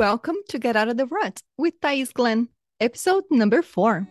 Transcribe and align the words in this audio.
welcome 0.00 0.36
to 0.48 0.58
Get 0.58 0.76
Out 0.76 0.88
of 0.88 0.96
the 0.96 1.04
Rut 1.04 1.42
with 1.58 1.78
Thais 1.82 2.10
Glenn, 2.10 2.48
episode 2.80 3.24
number 3.30 3.60
four. 3.60 4.08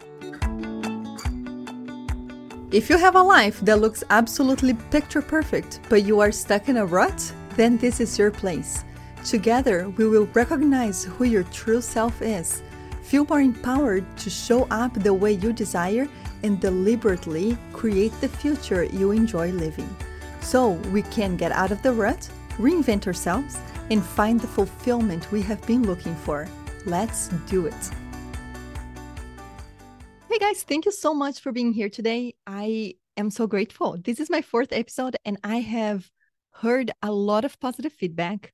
If 2.72 2.92
you 2.92 2.98
have 3.00 3.16
a 3.16 3.24
life 3.24 3.60
that 3.62 3.82
looks 3.82 4.04
absolutely 4.12 4.76
picture 4.92 5.24
perfect, 5.24 5.80
but 5.90 6.04
you 6.04 6.20
are 6.20 6.32
stuck 6.32 6.70
in 6.70 6.78
a 6.78 6.86
rut, 6.86 7.34
then 7.56 7.80
this 7.80 8.00
is 8.00 8.20
your 8.20 8.30
place. 8.30 8.84
Together, 9.26 9.90
we 9.98 10.08
will 10.08 10.28
recognize 10.36 11.06
who 11.06 11.24
your 11.24 11.46
true 11.46 11.82
self 11.82 12.22
is, 12.22 12.62
feel 13.02 13.26
more 13.26 13.42
empowered 13.42 14.06
to 14.18 14.30
show 14.30 14.68
up 14.70 14.94
the 14.94 15.12
way 15.12 15.32
you 15.32 15.52
desire, 15.52 16.08
and 16.44 16.62
deliberately 16.62 17.58
create 17.74 18.14
the 18.22 18.30
future 18.30 18.84
you 18.84 19.10
enjoy 19.10 19.50
living. 19.54 19.90
So 20.42 20.74
we 20.94 21.02
can 21.02 21.36
get 21.36 21.52
out 21.52 21.72
of 21.72 21.82
the 21.82 21.94
rut, 21.94 22.30
reinvent 22.60 23.08
ourselves, 23.08 23.58
and 23.90 24.04
find 24.04 24.40
the 24.40 24.48
fulfillment 24.48 25.32
we 25.32 25.42
have 25.42 25.66
been 25.66 25.84
looking 25.84 26.16
for. 26.16 26.48
Let's 26.86 27.30
do 27.48 27.66
it. 27.66 27.90
Hey 30.30 30.38
guys, 30.38 30.64
thank 30.64 30.86
you 30.86 30.92
so 30.92 31.14
much 31.14 31.40
for 31.40 31.52
being 31.52 31.74
here 31.74 31.90
today. 31.90 32.36
I 32.46 32.96
am 33.18 33.32
so 33.32 33.48
grateful. 33.48 33.98
This 34.04 34.20
is 34.20 34.30
my 34.30 34.42
fourth 34.42 34.72
episode, 34.72 35.18
and 35.26 35.38
I 35.44 35.58
have 35.58 36.10
heard 36.52 36.92
a 37.02 37.12
lot 37.12 37.46
of 37.46 37.60
positive 37.60 37.94
feedback. 37.94 38.54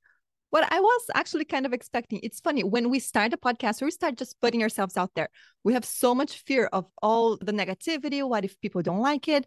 What 0.51 0.71
I 0.71 0.79
was 0.79 1.01
actually 1.13 1.45
kind 1.45 1.65
of 1.65 1.73
expecting, 1.73 2.21
it's 2.23 2.39
funny, 2.39 2.63
when 2.63 2.89
we 2.89 2.99
start 2.99 3.33
a 3.33 3.37
podcast, 3.37 3.81
we 3.81 3.91
start 3.91 4.15
just 4.15 4.39
putting 4.39 4.63
ourselves 4.63 4.95
out 4.95 5.11
there. 5.15 5.27
We 5.65 5.73
have 5.73 5.83
so 5.83 6.15
much 6.15 6.43
fear 6.43 6.67
of 6.71 6.85
all 7.01 7.37
the 7.37 7.51
negativity. 7.51 8.25
What 8.27 8.45
if 8.45 8.59
people 8.61 8.81
don't 8.81 9.01
like 9.01 9.27
it? 9.27 9.45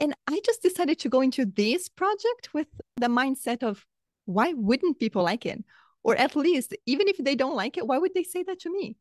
And 0.00 0.14
I 0.26 0.40
just 0.44 0.62
decided 0.62 0.98
to 1.00 1.08
go 1.08 1.20
into 1.20 1.44
this 1.44 1.88
project 1.88 2.54
with 2.54 2.68
the 2.96 3.08
mindset 3.08 3.62
of 3.62 3.84
why 4.26 4.52
wouldn't 4.52 4.98
people 4.98 5.22
like 5.22 5.46
it? 5.46 5.64
Or 6.02 6.14
at 6.14 6.36
least, 6.36 6.76
even 6.86 7.08
if 7.08 7.16
they 7.18 7.34
don't 7.34 7.56
like 7.56 7.76
it, 7.76 7.86
why 7.86 7.98
would 7.98 8.14
they 8.14 8.22
say 8.22 8.42
that 8.44 8.60
to 8.60 8.70
me? 8.70 8.96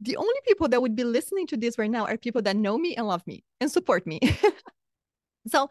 The 0.00 0.16
only 0.16 0.40
people 0.46 0.68
that 0.68 0.80
would 0.80 0.94
be 0.94 1.04
listening 1.04 1.46
to 1.48 1.56
this 1.56 1.78
right 1.78 1.90
now 1.90 2.06
are 2.06 2.16
people 2.16 2.42
that 2.42 2.56
know 2.56 2.78
me 2.78 2.94
and 2.94 3.06
love 3.06 3.26
me 3.26 3.44
and 3.60 3.70
support 3.70 4.06
me. 4.06 4.20
so 5.48 5.68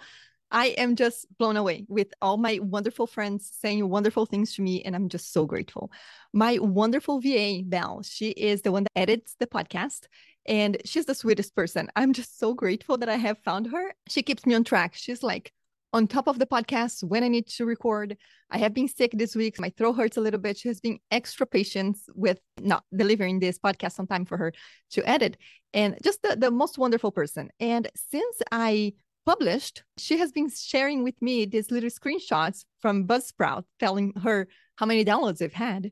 I 0.52 0.68
am 0.78 0.96
just 0.96 1.26
blown 1.38 1.58
away 1.58 1.86
with 1.90 2.14
all 2.22 2.38
my 2.38 2.60
wonderful 2.62 3.08
friends 3.08 3.52
saying 3.60 3.88
wonderful 3.90 4.26
things 4.26 4.56
to 4.56 4.62
me, 4.62 4.82
and 4.84 4.96
I'm 4.96 5.10
just 5.10 5.34
so 5.34 5.46
grateful. 5.46 5.92
My 6.34 6.58
wonderful 6.60 7.20
VA, 7.20 7.62
Belle, 7.66 8.02
she 8.04 8.30
is 8.30 8.62
the 8.62 8.72
one 8.72 8.84
that 8.84 8.92
edits 8.96 9.36
the 9.40 9.48
podcast, 9.48 10.08
and 10.46 10.78
she's 10.86 11.06
the 11.06 11.16
sweetest 11.16 11.54
person. 11.56 11.90
I'm 11.96 12.14
just 12.14 12.40
so 12.40 12.54
grateful 12.54 12.98
that 13.00 13.10
I 13.10 13.16
have 13.16 13.38
found 13.40 13.72
her. 13.72 13.94
She 14.08 14.24
keeps 14.24 14.46
me 14.46 14.56
on 14.56 14.64
track. 14.64 14.94
She's 14.96 15.22
like, 15.22 15.52
on 15.98 16.06
top 16.06 16.28
of 16.28 16.38
the 16.38 16.46
podcast 16.46 17.04
when 17.04 17.24
I 17.24 17.28
need 17.28 17.48
to 17.48 17.66
record. 17.66 18.18
I 18.52 18.60
have 18.60 18.72
been 18.72 18.88
sick 18.88 19.12
this 19.16 19.36
week. 19.36 19.60
My 19.60 19.70
throat 19.70 19.94
hurts 19.94 20.16
a 20.16 20.22
little 20.22 20.40
bit. 20.40 20.60
She 20.60 20.68
has 20.68 20.80
been 20.80 21.00
extra 21.10 21.48
patient 21.48 21.98
with 22.14 22.40
not 22.62 22.84
delivering 22.96 23.40
this 23.40 23.58
podcast 23.58 24.00
on 24.00 24.06
time 24.06 24.24
for 24.24 24.38
her 24.38 24.54
to 24.92 25.10
edit. 25.10 25.38
And 25.74 25.98
just 26.04 26.22
the, 26.22 26.36
the 26.36 26.52
most 26.52 26.78
wonderful 26.78 27.12
person. 27.12 27.50
And 27.60 27.90
since 27.96 28.38
I 28.52 28.94
published, 29.26 29.84
she 29.98 30.20
has 30.20 30.32
been 30.32 30.52
sharing 30.52 31.04
with 31.04 31.20
me 31.20 31.46
these 31.46 31.72
little 31.72 31.90
screenshots 31.90 32.64
from 32.80 33.08
Buzzsprout 33.08 33.64
telling 33.80 34.14
her 34.22 34.48
how 34.76 34.86
many 34.86 35.04
downloads 35.04 35.40
they've 35.40 35.52
had. 35.52 35.92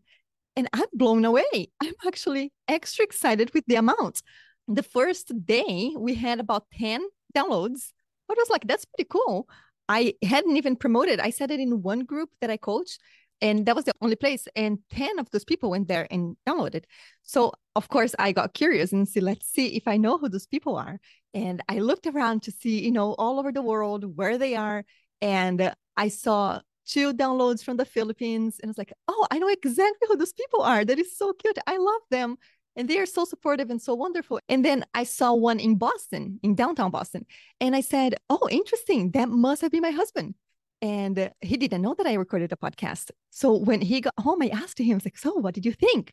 And 0.56 0.70
I'm 0.72 0.86
blown 0.94 1.26
away. 1.26 1.72
I'm 1.82 1.96
actually 2.06 2.54
extra 2.68 3.06
excited 3.06 3.52
with 3.56 3.64
the 3.66 3.76
amount. 3.76 4.22
The 4.68 4.84
first 4.84 5.32
day, 5.46 5.96
we 5.98 6.14
had 6.14 6.40
about 6.40 6.68
10 6.78 7.02
downloads. 7.36 7.92
I 8.30 8.36
was 8.38 8.50
like, 8.50 8.68
that's 8.68 8.86
pretty 8.86 9.08
cool. 9.10 9.48
I 9.88 10.16
hadn't 10.24 10.58
even 10.58 10.76
promoted. 10.76 11.20
I 11.20 11.30
said 11.30 11.52
it 11.52 11.60
in 11.60 11.82
one 11.82 12.02
group 12.06 12.30
that 12.42 12.50
I 12.50 12.58
coach, 12.58 12.98
and 13.42 13.66
that 13.66 13.76
was 13.76 13.86
the 13.86 13.94
only 14.02 14.16
place. 14.16 14.48
And 14.56 14.80
10 14.92 15.20
of 15.20 15.30
those 15.32 15.46
people 15.46 15.70
went 15.70 15.88
there 15.88 16.08
and 16.10 16.36
downloaded. 16.48 16.86
So, 17.24 17.54
of 17.76 17.90
course, 17.90 18.16
I 18.18 18.32
got 18.32 18.54
curious 18.54 18.92
and 18.92 19.08
see, 19.08 19.20
let's 19.20 19.48
see 19.48 19.76
if 19.76 19.88
I 19.88 19.98
know 19.98 20.18
who 20.18 20.30
those 20.30 20.48
people 20.48 20.76
are. 20.78 21.00
And 21.34 21.62
I 21.68 21.80
looked 21.80 22.08
around 22.08 22.44
to 22.44 22.52
see, 22.52 22.84
you 22.84 22.92
know, 22.92 23.14
all 23.14 23.40
over 23.40 23.52
the 23.52 23.62
world 23.62 24.18
where 24.18 24.38
they 24.38 24.56
are. 24.56 24.86
And 25.22 25.74
I 25.98 26.08
saw 26.08 26.62
two 26.86 27.14
downloads 27.14 27.64
from 27.64 27.78
the 27.78 27.86
Philippines. 27.86 28.60
And 28.62 28.70
I 28.70 28.72
was 28.72 28.78
like, 28.78 28.94
oh, 29.08 29.28
I 29.32 29.40
know 29.40 29.50
exactly 29.50 30.08
who 30.08 30.18
those 30.18 30.34
people 30.34 30.62
are. 30.62 30.86
That 30.86 31.00
is 31.00 31.18
so 31.18 31.34
cute. 31.34 31.58
I 31.68 31.78
love 31.78 32.02
them 32.10 32.38
and 32.76 32.90
they 32.90 33.00
are 33.00 33.06
so 33.06 33.26
supportive 33.26 33.70
and 33.70 33.82
so 33.82 33.94
wonderful. 33.94 34.40
And 34.50 34.64
then 34.64 34.86
I 34.94 35.04
saw 35.04 35.34
one 35.34 35.60
in 35.60 35.76
Boston, 35.76 36.40
in 36.44 36.56
downtown 36.56 36.92
Boston, 36.92 37.26
and 37.60 37.76
I 37.76 37.82
said, 37.82 38.16
"Oh, 38.30 38.48
interesting. 38.52 39.12
That 39.12 39.30
must 39.30 39.62
have 39.62 39.72
been 39.72 39.82
my 39.82 39.92
husband." 39.92 40.36
And 40.82 41.32
he 41.42 41.58
didn't 41.58 41.82
know 41.82 41.96
that 41.96 42.08
I 42.08 42.14
recorded 42.14 42.52
a 42.52 42.58
podcast. 42.58 43.12
So 43.32 43.54
when 43.56 43.82
he 43.82 44.02
got 44.02 44.14
home, 44.20 44.42
I 44.42 44.50
asked 44.50 44.80
him, 44.80 44.92
"I 44.92 44.96
was 44.96 45.06
like, 45.06 45.18
so 45.18 45.34
what 45.34 45.54
did 45.54 45.66
you 45.66 45.74
think?" 45.74 46.12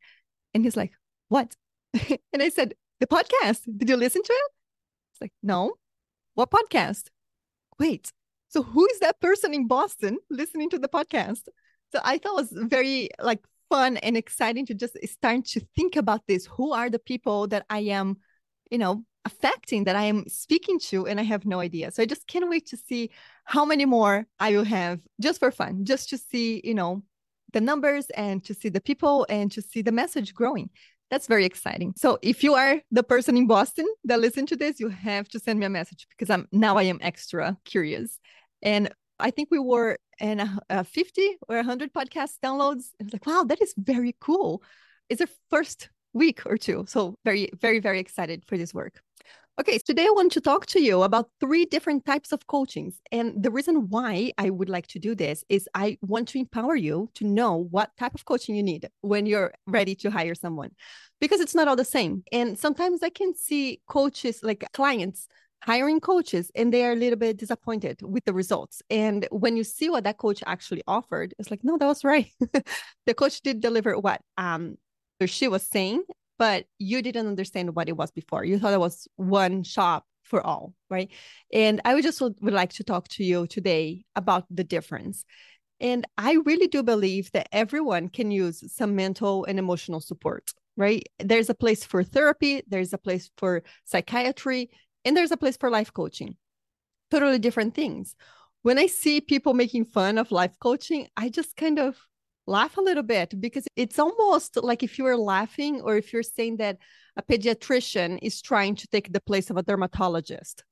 And 0.54 0.64
he's 0.64 0.76
like, 0.76 0.92
"What?" 1.28 1.56
and 2.32 2.42
I 2.42 2.48
said, 2.48 2.74
"The 3.00 3.06
podcast. 3.06 3.62
Did 3.76 3.88
you 3.88 3.96
listen 3.96 4.22
to 4.22 4.32
it?" 4.32 4.52
It's 5.12 5.20
like, 5.20 5.32
"No." 5.42 5.74
What 6.34 6.50
podcast? 6.50 7.08
Wait. 7.78 8.12
So 8.48 8.62
who 8.62 8.86
is 8.86 9.00
that 9.00 9.20
person 9.20 9.54
in 9.54 9.66
Boston 9.66 10.18
listening 10.30 10.70
to 10.70 10.78
the 10.78 10.88
podcast? 10.88 11.48
So 11.92 12.00
I 12.02 12.18
thought 12.18 12.38
it 12.38 12.42
was 12.42 12.68
very 12.70 13.10
like 13.20 13.40
fun 13.72 13.96
and 13.98 14.18
exciting 14.18 14.66
to 14.66 14.74
just 14.74 14.98
start 15.08 15.46
to 15.46 15.60
think 15.74 15.96
about 15.96 16.20
this. 16.28 16.44
Who 16.44 16.72
are 16.74 16.90
the 16.90 16.98
people 16.98 17.48
that 17.48 17.64
I 17.70 17.80
am, 17.98 18.18
you 18.70 18.76
know, 18.76 19.04
affecting 19.24 19.84
that 19.84 19.96
I 19.96 20.04
am 20.04 20.28
speaking 20.28 20.78
to 20.90 21.06
and 21.06 21.18
I 21.18 21.22
have 21.22 21.46
no 21.46 21.60
idea. 21.60 21.90
So 21.90 22.02
I 22.02 22.06
just 22.06 22.26
can't 22.26 22.50
wait 22.50 22.66
to 22.66 22.76
see 22.76 23.10
how 23.44 23.64
many 23.64 23.86
more 23.86 24.26
I 24.38 24.52
will 24.52 24.64
have 24.64 25.00
just 25.20 25.38
for 25.38 25.50
fun, 25.50 25.86
just 25.86 26.10
to 26.10 26.18
see, 26.18 26.60
you 26.64 26.74
know, 26.74 27.02
the 27.54 27.62
numbers 27.62 28.06
and 28.10 28.44
to 28.44 28.52
see 28.52 28.68
the 28.68 28.80
people 28.80 29.26
and 29.30 29.50
to 29.52 29.62
see 29.62 29.80
the 29.80 29.92
message 29.92 30.34
growing. 30.34 30.68
That's 31.10 31.26
very 31.26 31.46
exciting. 31.46 31.94
So 31.96 32.18
if 32.20 32.44
you 32.44 32.54
are 32.54 32.80
the 32.90 33.02
person 33.02 33.38
in 33.38 33.46
Boston 33.46 33.86
that 34.04 34.20
listen 34.20 34.44
to 34.46 34.56
this, 34.56 34.80
you 34.80 34.88
have 34.88 35.28
to 35.30 35.38
send 35.38 35.60
me 35.60 35.66
a 35.66 35.70
message 35.70 36.06
because 36.10 36.28
I'm 36.28 36.46
now 36.52 36.76
I 36.76 36.84
am 36.84 36.98
extra 37.00 37.56
curious. 37.64 38.18
And 38.62 38.92
I 39.22 39.30
think 39.30 39.48
we 39.50 39.58
were 39.58 39.98
in 40.20 40.40
a, 40.40 40.58
a 40.68 40.84
50 40.84 41.38
or 41.48 41.56
100 41.56 41.92
podcast 41.92 42.38
downloads. 42.42 42.90
And 42.98 43.08
it's 43.08 43.12
like, 43.12 43.26
wow, 43.26 43.44
that 43.44 43.62
is 43.62 43.74
very 43.78 44.14
cool. 44.20 44.62
It's 45.08 45.20
a 45.20 45.28
first 45.50 45.88
week 46.12 46.42
or 46.44 46.56
two. 46.56 46.84
So 46.88 47.16
very, 47.24 47.50
very, 47.60 47.78
very 47.78 48.00
excited 48.00 48.44
for 48.46 48.58
this 48.58 48.74
work. 48.74 49.00
Okay, 49.60 49.78
today 49.78 50.06
I 50.06 50.12
want 50.14 50.32
to 50.32 50.40
talk 50.40 50.64
to 50.66 50.80
you 50.80 51.02
about 51.02 51.28
three 51.38 51.66
different 51.66 52.06
types 52.06 52.32
of 52.32 52.46
coachings. 52.46 53.00
And 53.12 53.42
the 53.42 53.50
reason 53.50 53.90
why 53.90 54.32
I 54.38 54.48
would 54.48 54.70
like 54.70 54.86
to 54.88 54.98
do 54.98 55.14
this 55.14 55.44
is 55.50 55.68
I 55.74 55.98
want 56.00 56.28
to 56.28 56.38
empower 56.38 56.74
you 56.74 57.10
to 57.16 57.26
know 57.26 57.68
what 57.70 57.90
type 57.98 58.14
of 58.14 58.24
coaching 58.24 58.56
you 58.56 58.62
need 58.62 58.88
when 59.02 59.26
you're 59.26 59.52
ready 59.66 59.94
to 59.96 60.10
hire 60.10 60.34
someone 60.34 60.70
because 61.20 61.40
it's 61.40 61.54
not 61.54 61.68
all 61.68 61.76
the 61.76 61.84
same. 61.84 62.24
And 62.32 62.58
sometimes 62.58 63.02
I 63.02 63.10
can 63.10 63.34
see 63.36 63.82
coaches 63.86 64.40
like 64.42 64.64
clients 64.72 65.28
hiring 65.62 66.00
coaches 66.00 66.50
and 66.54 66.72
they 66.72 66.84
are 66.84 66.92
a 66.92 66.96
little 66.96 67.18
bit 67.18 67.36
disappointed 67.36 68.00
with 68.02 68.24
the 68.24 68.32
results. 68.32 68.82
And 68.90 69.26
when 69.30 69.56
you 69.56 69.64
see 69.64 69.88
what 69.88 70.04
that 70.04 70.18
coach 70.18 70.42
actually 70.46 70.82
offered, 70.86 71.34
it's 71.38 71.50
like, 71.50 71.60
no, 71.62 71.78
that 71.78 71.86
was 71.86 72.02
right. 72.04 72.30
the 73.06 73.14
coach 73.14 73.40
did 73.42 73.60
deliver 73.60 73.98
what 73.98 74.20
um 74.36 74.76
or 75.20 75.26
she 75.26 75.46
was 75.46 75.62
saying, 75.62 76.02
but 76.38 76.66
you 76.78 77.00
didn't 77.00 77.28
understand 77.28 77.76
what 77.76 77.88
it 77.88 77.96
was 77.96 78.10
before. 78.10 78.44
You 78.44 78.58
thought 78.58 78.72
it 78.72 78.80
was 78.80 79.06
one 79.16 79.62
shop 79.62 80.04
for 80.24 80.44
all, 80.44 80.74
right? 80.90 81.10
And 81.52 81.80
I 81.84 81.94
would 81.94 82.02
just 82.02 82.20
would, 82.20 82.34
would 82.40 82.54
like 82.54 82.72
to 82.74 82.84
talk 82.84 83.06
to 83.08 83.24
you 83.24 83.46
today 83.46 84.04
about 84.16 84.44
the 84.50 84.64
difference. 84.64 85.24
And 85.80 86.06
I 86.18 86.34
really 86.44 86.68
do 86.68 86.82
believe 86.82 87.30
that 87.32 87.48
everyone 87.52 88.08
can 88.08 88.30
use 88.30 88.64
some 88.72 88.96
mental 88.96 89.44
and 89.44 89.58
emotional 89.58 90.00
support, 90.00 90.52
right? 90.76 91.06
There's 91.18 91.50
a 91.50 91.54
place 91.54 91.84
for 91.84 92.02
therapy, 92.02 92.62
there's 92.68 92.92
a 92.92 92.98
place 92.98 93.30
for 93.36 93.62
psychiatry, 93.84 94.70
and 95.04 95.16
there's 95.16 95.32
a 95.32 95.36
place 95.36 95.56
for 95.56 95.70
life 95.70 95.92
coaching. 95.92 96.36
Totally 97.10 97.38
different 97.38 97.74
things. 97.74 98.16
When 98.62 98.78
i 98.78 98.86
see 98.86 99.20
people 99.20 99.54
making 99.54 99.86
fun 99.86 100.18
of 100.18 100.30
life 100.30 100.56
coaching 100.60 101.08
i 101.16 101.28
just 101.28 101.56
kind 101.56 101.78
of 101.78 101.98
laugh 102.46 102.76
a 102.76 102.80
little 102.80 103.02
bit 103.02 103.40
because 103.40 103.66
it's 103.76 103.98
almost 103.98 104.56
like 104.62 104.82
if 104.82 104.98
you're 104.98 105.16
laughing 105.16 105.80
or 105.80 105.96
if 105.96 106.12
you're 106.12 106.22
saying 106.22 106.56
that 106.56 106.78
a 107.16 107.22
pediatrician 107.22 108.18
is 108.22 108.42
trying 108.42 108.74
to 108.74 108.86
take 108.88 109.12
the 109.12 109.20
place 109.20 109.50
of 109.50 109.56
a 109.56 109.62
dermatologist. 109.62 110.64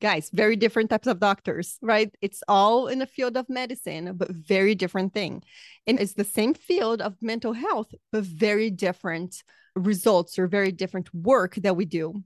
Guys 0.00 0.28
very 0.30 0.56
different 0.56 0.90
types 0.90 1.06
of 1.06 1.20
doctors 1.20 1.78
right? 1.80 2.14
It's 2.20 2.42
all 2.48 2.88
in 2.88 2.98
the 2.98 3.06
field 3.06 3.36
of 3.36 3.48
medicine 3.48 4.14
but 4.14 4.30
very 4.30 4.74
different 4.74 5.14
thing. 5.14 5.42
And 5.86 5.98
it's 5.98 6.12
the 6.14 6.24
same 6.24 6.54
field 6.54 7.00
of 7.00 7.14
mental 7.22 7.54
health 7.54 7.92
but 8.12 8.24
very 8.24 8.70
different 8.70 9.42
results 9.74 10.38
or 10.38 10.46
very 10.46 10.72
different 10.72 11.12
work 11.14 11.54
that 11.56 11.76
we 11.76 11.86
do 11.86 12.22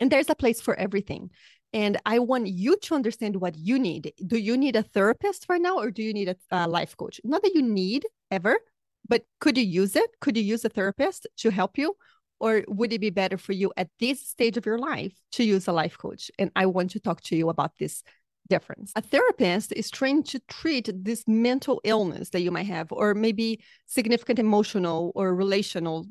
and 0.00 0.10
there's 0.10 0.30
a 0.30 0.34
place 0.34 0.60
for 0.60 0.74
everything. 0.74 1.30
And 1.72 1.98
I 2.06 2.18
want 2.18 2.46
you 2.46 2.76
to 2.76 2.94
understand 2.94 3.36
what 3.36 3.56
you 3.56 3.78
need. 3.78 4.12
Do 4.26 4.38
you 4.38 4.56
need 4.56 4.76
a 4.76 4.82
therapist 4.82 5.46
right 5.48 5.60
now, 5.60 5.78
or 5.78 5.90
do 5.90 6.02
you 6.02 6.14
need 6.14 6.28
a, 6.28 6.36
a 6.50 6.68
life 6.68 6.96
coach? 6.96 7.20
Not 7.24 7.42
that 7.42 7.54
you 7.54 7.62
need 7.62 8.06
ever, 8.30 8.58
but 9.06 9.24
could 9.40 9.58
you 9.58 9.64
use 9.64 9.96
it? 9.96 10.10
Could 10.20 10.36
you 10.36 10.42
use 10.42 10.64
a 10.64 10.70
therapist 10.70 11.26
to 11.38 11.50
help 11.50 11.76
you? 11.76 11.94
Or 12.40 12.62
would 12.68 12.92
it 12.92 13.00
be 13.00 13.10
better 13.10 13.36
for 13.36 13.52
you 13.52 13.72
at 13.76 13.88
this 13.98 14.26
stage 14.26 14.56
of 14.56 14.64
your 14.64 14.78
life 14.78 15.12
to 15.32 15.44
use 15.44 15.66
a 15.66 15.72
life 15.72 15.98
coach? 15.98 16.30
And 16.38 16.50
I 16.54 16.66
want 16.66 16.92
to 16.92 17.00
talk 17.00 17.20
to 17.22 17.36
you 17.36 17.48
about 17.48 17.72
this 17.78 18.02
difference. 18.48 18.92
A 18.96 19.02
therapist 19.02 19.72
is 19.72 19.90
trained 19.90 20.26
to 20.26 20.40
treat 20.48 20.88
this 20.94 21.24
mental 21.26 21.80
illness 21.84 22.30
that 22.30 22.40
you 22.40 22.50
might 22.50 22.66
have, 22.66 22.92
or 22.92 23.14
maybe 23.14 23.60
significant 23.86 24.38
emotional 24.38 25.12
or 25.14 25.34
relational 25.34 26.06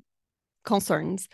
concerns. 0.65 1.27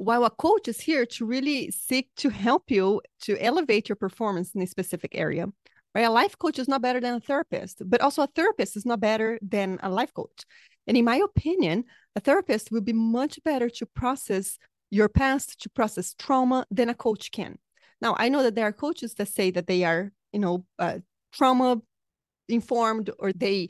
While 0.00 0.24
a 0.24 0.30
coach 0.30 0.66
is 0.66 0.80
here 0.80 1.04
to 1.04 1.26
really 1.26 1.70
seek 1.70 2.08
to 2.16 2.30
help 2.30 2.70
you 2.70 3.02
to 3.24 3.36
elevate 3.36 3.90
your 3.90 3.96
performance 3.96 4.54
in 4.54 4.62
a 4.62 4.66
specific 4.66 5.10
area. 5.14 5.46
Right? 5.94 6.06
A 6.06 6.10
life 6.10 6.38
coach 6.38 6.58
is 6.58 6.68
not 6.68 6.80
better 6.80 7.00
than 7.00 7.16
a 7.16 7.20
therapist, 7.20 7.82
but 7.84 8.00
also 8.00 8.22
a 8.22 8.26
therapist 8.34 8.78
is 8.78 8.86
not 8.86 9.00
better 9.00 9.38
than 9.42 9.78
a 9.82 9.90
life 9.90 10.14
coach. 10.14 10.46
And 10.86 10.96
in 10.96 11.04
my 11.04 11.16
opinion, 11.16 11.84
a 12.16 12.20
therapist 12.20 12.72
will 12.72 12.80
be 12.80 12.94
much 12.94 13.44
better 13.44 13.68
to 13.68 13.84
process 13.84 14.56
your 14.90 15.10
past, 15.10 15.60
to 15.60 15.68
process 15.68 16.14
trauma 16.18 16.64
than 16.70 16.88
a 16.88 16.94
coach 16.94 17.30
can. 17.30 17.58
Now, 18.00 18.16
I 18.18 18.30
know 18.30 18.42
that 18.42 18.54
there 18.54 18.68
are 18.68 18.72
coaches 18.72 19.12
that 19.16 19.28
say 19.28 19.50
that 19.50 19.66
they 19.66 19.84
are, 19.84 20.12
you 20.32 20.40
know, 20.40 20.64
uh, 20.78 21.00
trauma 21.30 21.76
informed 22.48 23.10
or 23.18 23.34
they 23.34 23.68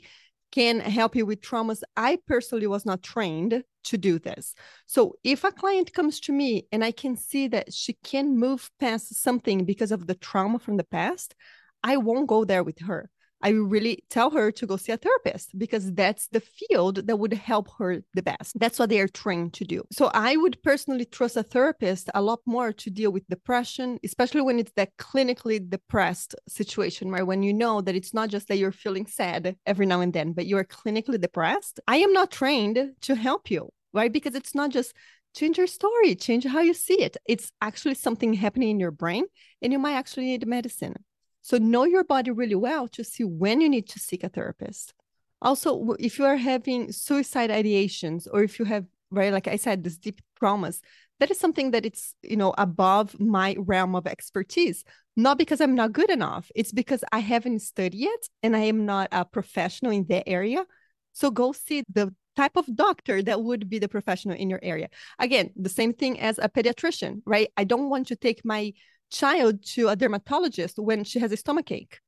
can 0.51 0.79
help 0.79 1.15
you 1.15 1.25
with 1.25 1.41
traumas. 1.41 1.81
I 1.95 2.19
personally 2.27 2.67
was 2.67 2.85
not 2.85 3.03
trained 3.03 3.63
to 3.85 3.97
do 3.97 4.19
this. 4.19 4.53
So 4.85 5.15
if 5.23 5.43
a 5.43 5.51
client 5.51 5.93
comes 5.93 6.19
to 6.21 6.31
me 6.31 6.67
and 6.71 6.83
I 6.83 6.91
can 6.91 7.15
see 7.15 7.47
that 7.47 7.73
she 7.73 7.93
can 8.03 8.37
move 8.37 8.69
past 8.79 9.15
something 9.15 9.65
because 9.65 9.91
of 9.91 10.07
the 10.07 10.15
trauma 10.15 10.59
from 10.59 10.77
the 10.77 10.83
past, 10.83 11.35
I 11.83 11.97
won't 11.97 12.27
go 12.27 12.45
there 12.45 12.63
with 12.63 12.79
her. 12.81 13.09
I 13.43 13.49
really 13.49 14.03
tell 14.09 14.29
her 14.31 14.51
to 14.51 14.65
go 14.65 14.77
see 14.77 14.91
a 14.91 14.97
therapist 14.97 15.57
because 15.57 15.91
that's 15.93 16.27
the 16.27 16.41
field 16.41 17.07
that 17.07 17.17
would 17.17 17.33
help 17.33 17.69
her 17.77 18.03
the 18.13 18.21
best. 18.21 18.59
That's 18.59 18.79
what 18.79 18.89
they 18.89 18.99
are 18.99 19.07
trained 19.07 19.53
to 19.53 19.65
do. 19.65 19.83
So 19.91 20.11
I 20.13 20.35
would 20.37 20.61
personally 20.63 21.05
trust 21.05 21.37
a 21.37 21.43
therapist 21.43 22.09
a 22.13 22.21
lot 22.21 22.39
more 22.45 22.71
to 22.73 22.89
deal 22.89 23.11
with 23.11 23.27
depression, 23.27 23.99
especially 24.03 24.41
when 24.41 24.59
it's 24.59 24.71
that 24.75 24.95
clinically 24.97 25.67
depressed 25.67 26.35
situation, 26.47 27.11
where 27.11 27.25
when 27.25 27.43
you 27.43 27.53
know 27.53 27.81
that 27.81 27.95
it's 27.95 28.13
not 28.13 28.29
just 28.29 28.47
that 28.47 28.57
you're 28.57 28.71
feeling 28.71 29.05
sad 29.05 29.55
every 29.65 29.85
now 29.85 30.01
and 30.01 30.13
then, 30.13 30.33
but 30.33 30.47
you're 30.47 30.63
clinically 30.63 31.19
depressed. 31.19 31.79
I 31.87 31.97
am 31.97 32.13
not 32.13 32.31
trained 32.31 32.93
to 33.01 33.15
help 33.15 33.49
you, 33.49 33.69
right? 33.93 34.11
Because 34.11 34.35
it's 34.35 34.55
not 34.55 34.71
just 34.71 34.93
change 35.33 35.57
your 35.57 35.67
story, 35.67 36.15
change 36.15 36.45
how 36.45 36.61
you 36.61 36.73
see 36.73 37.01
it. 37.01 37.17
It's 37.25 37.51
actually 37.61 37.95
something 37.95 38.33
happening 38.33 38.69
in 38.69 38.79
your 38.79 38.91
brain, 38.91 39.25
and 39.61 39.71
you 39.71 39.79
might 39.79 39.93
actually 39.93 40.25
need 40.25 40.45
medicine. 40.45 40.95
So 41.41 41.57
know 41.57 41.85
your 41.85 42.03
body 42.03 42.31
really 42.31 42.55
well 42.55 42.87
to 42.89 43.03
see 43.03 43.23
when 43.23 43.61
you 43.61 43.69
need 43.69 43.87
to 43.89 43.99
seek 43.99 44.23
a 44.23 44.29
therapist. 44.29 44.93
Also, 45.41 45.95
if 45.99 46.19
you 46.19 46.25
are 46.25 46.37
having 46.37 46.91
suicide 46.91 47.49
ideations 47.49 48.27
or 48.31 48.43
if 48.43 48.59
you 48.59 48.65
have, 48.65 48.85
right, 49.09 49.33
like 49.33 49.47
I 49.47 49.55
said, 49.55 49.83
this 49.83 49.97
deep 49.97 50.21
traumas, 50.39 50.81
that 51.19 51.31
is 51.31 51.39
something 51.39 51.71
that 51.71 51.85
it's, 51.85 52.15
you 52.21 52.37
know, 52.37 52.53
above 52.57 53.19
my 53.19 53.55
realm 53.59 53.95
of 53.95 54.07
expertise. 54.07 54.83
Not 55.17 55.37
because 55.37 55.59
I'm 55.59 55.75
not 55.75 55.91
good 55.91 56.09
enough. 56.09 56.51
It's 56.55 56.71
because 56.71 57.03
I 57.11 57.19
haven't 57.19 57.59
studied 57.59 58.05
it 58.05 58.29
and 58.43 58.55
I 58.55 58.61
am 58.61 58.85
not 58.85 59.09
a 59.11 59.25
professional 59.25 59.91
in 59.91 60.05
that 60.09 60.27
area. 60.27 60.65
So 61.13 61.31
go 61.31 61.51
see 61.51 61.83
the 61.91 62.13
type 62.35 62.55
of 62.55 62.65
doctor 62.75 63.21
that 63.21 63.41
would 63.41 63.69
be 63.69 63.79
the 63.79 63.89
professional 63.89 64.35
in 64.35 64.49
your 64.49 64.59
area. 64.63 64.89
Again, 65.19 65.51
the 65.55 65.69
same 65.69 65.93
thing 65.93 66.19
as 66.19 66.37
a 66.37 66.49
pediatrician, 66.49 67.21
right? 67.25 67.49
I 67.57 67.65
don't 67.65 67.89
want 67.89 68.07
to 68.07 68.15
take 68.15 68.45
my 68.45 68.73
child 69.11 69.63
to 69.73 69.89
a 69.89 69.95
dermatologist 69.95 70.79
when 70.79 71.03
she 71.03 71.19
has 71.19 71.31
a 71.31 71.37
stomach 71.37 71.71
ache. 71.71 71.99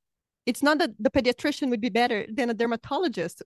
It's 0.46 0.64
not 0.64 0.78
that 0.80 0.92
the 1.00 1.10
pediatrician 1.10 1.70
would 1.70 1.82
be 1.82 1.90
better 1.90 2.26
than 2.30 2.50
a 2.50 2.54
dermatologist, 2.54 3.44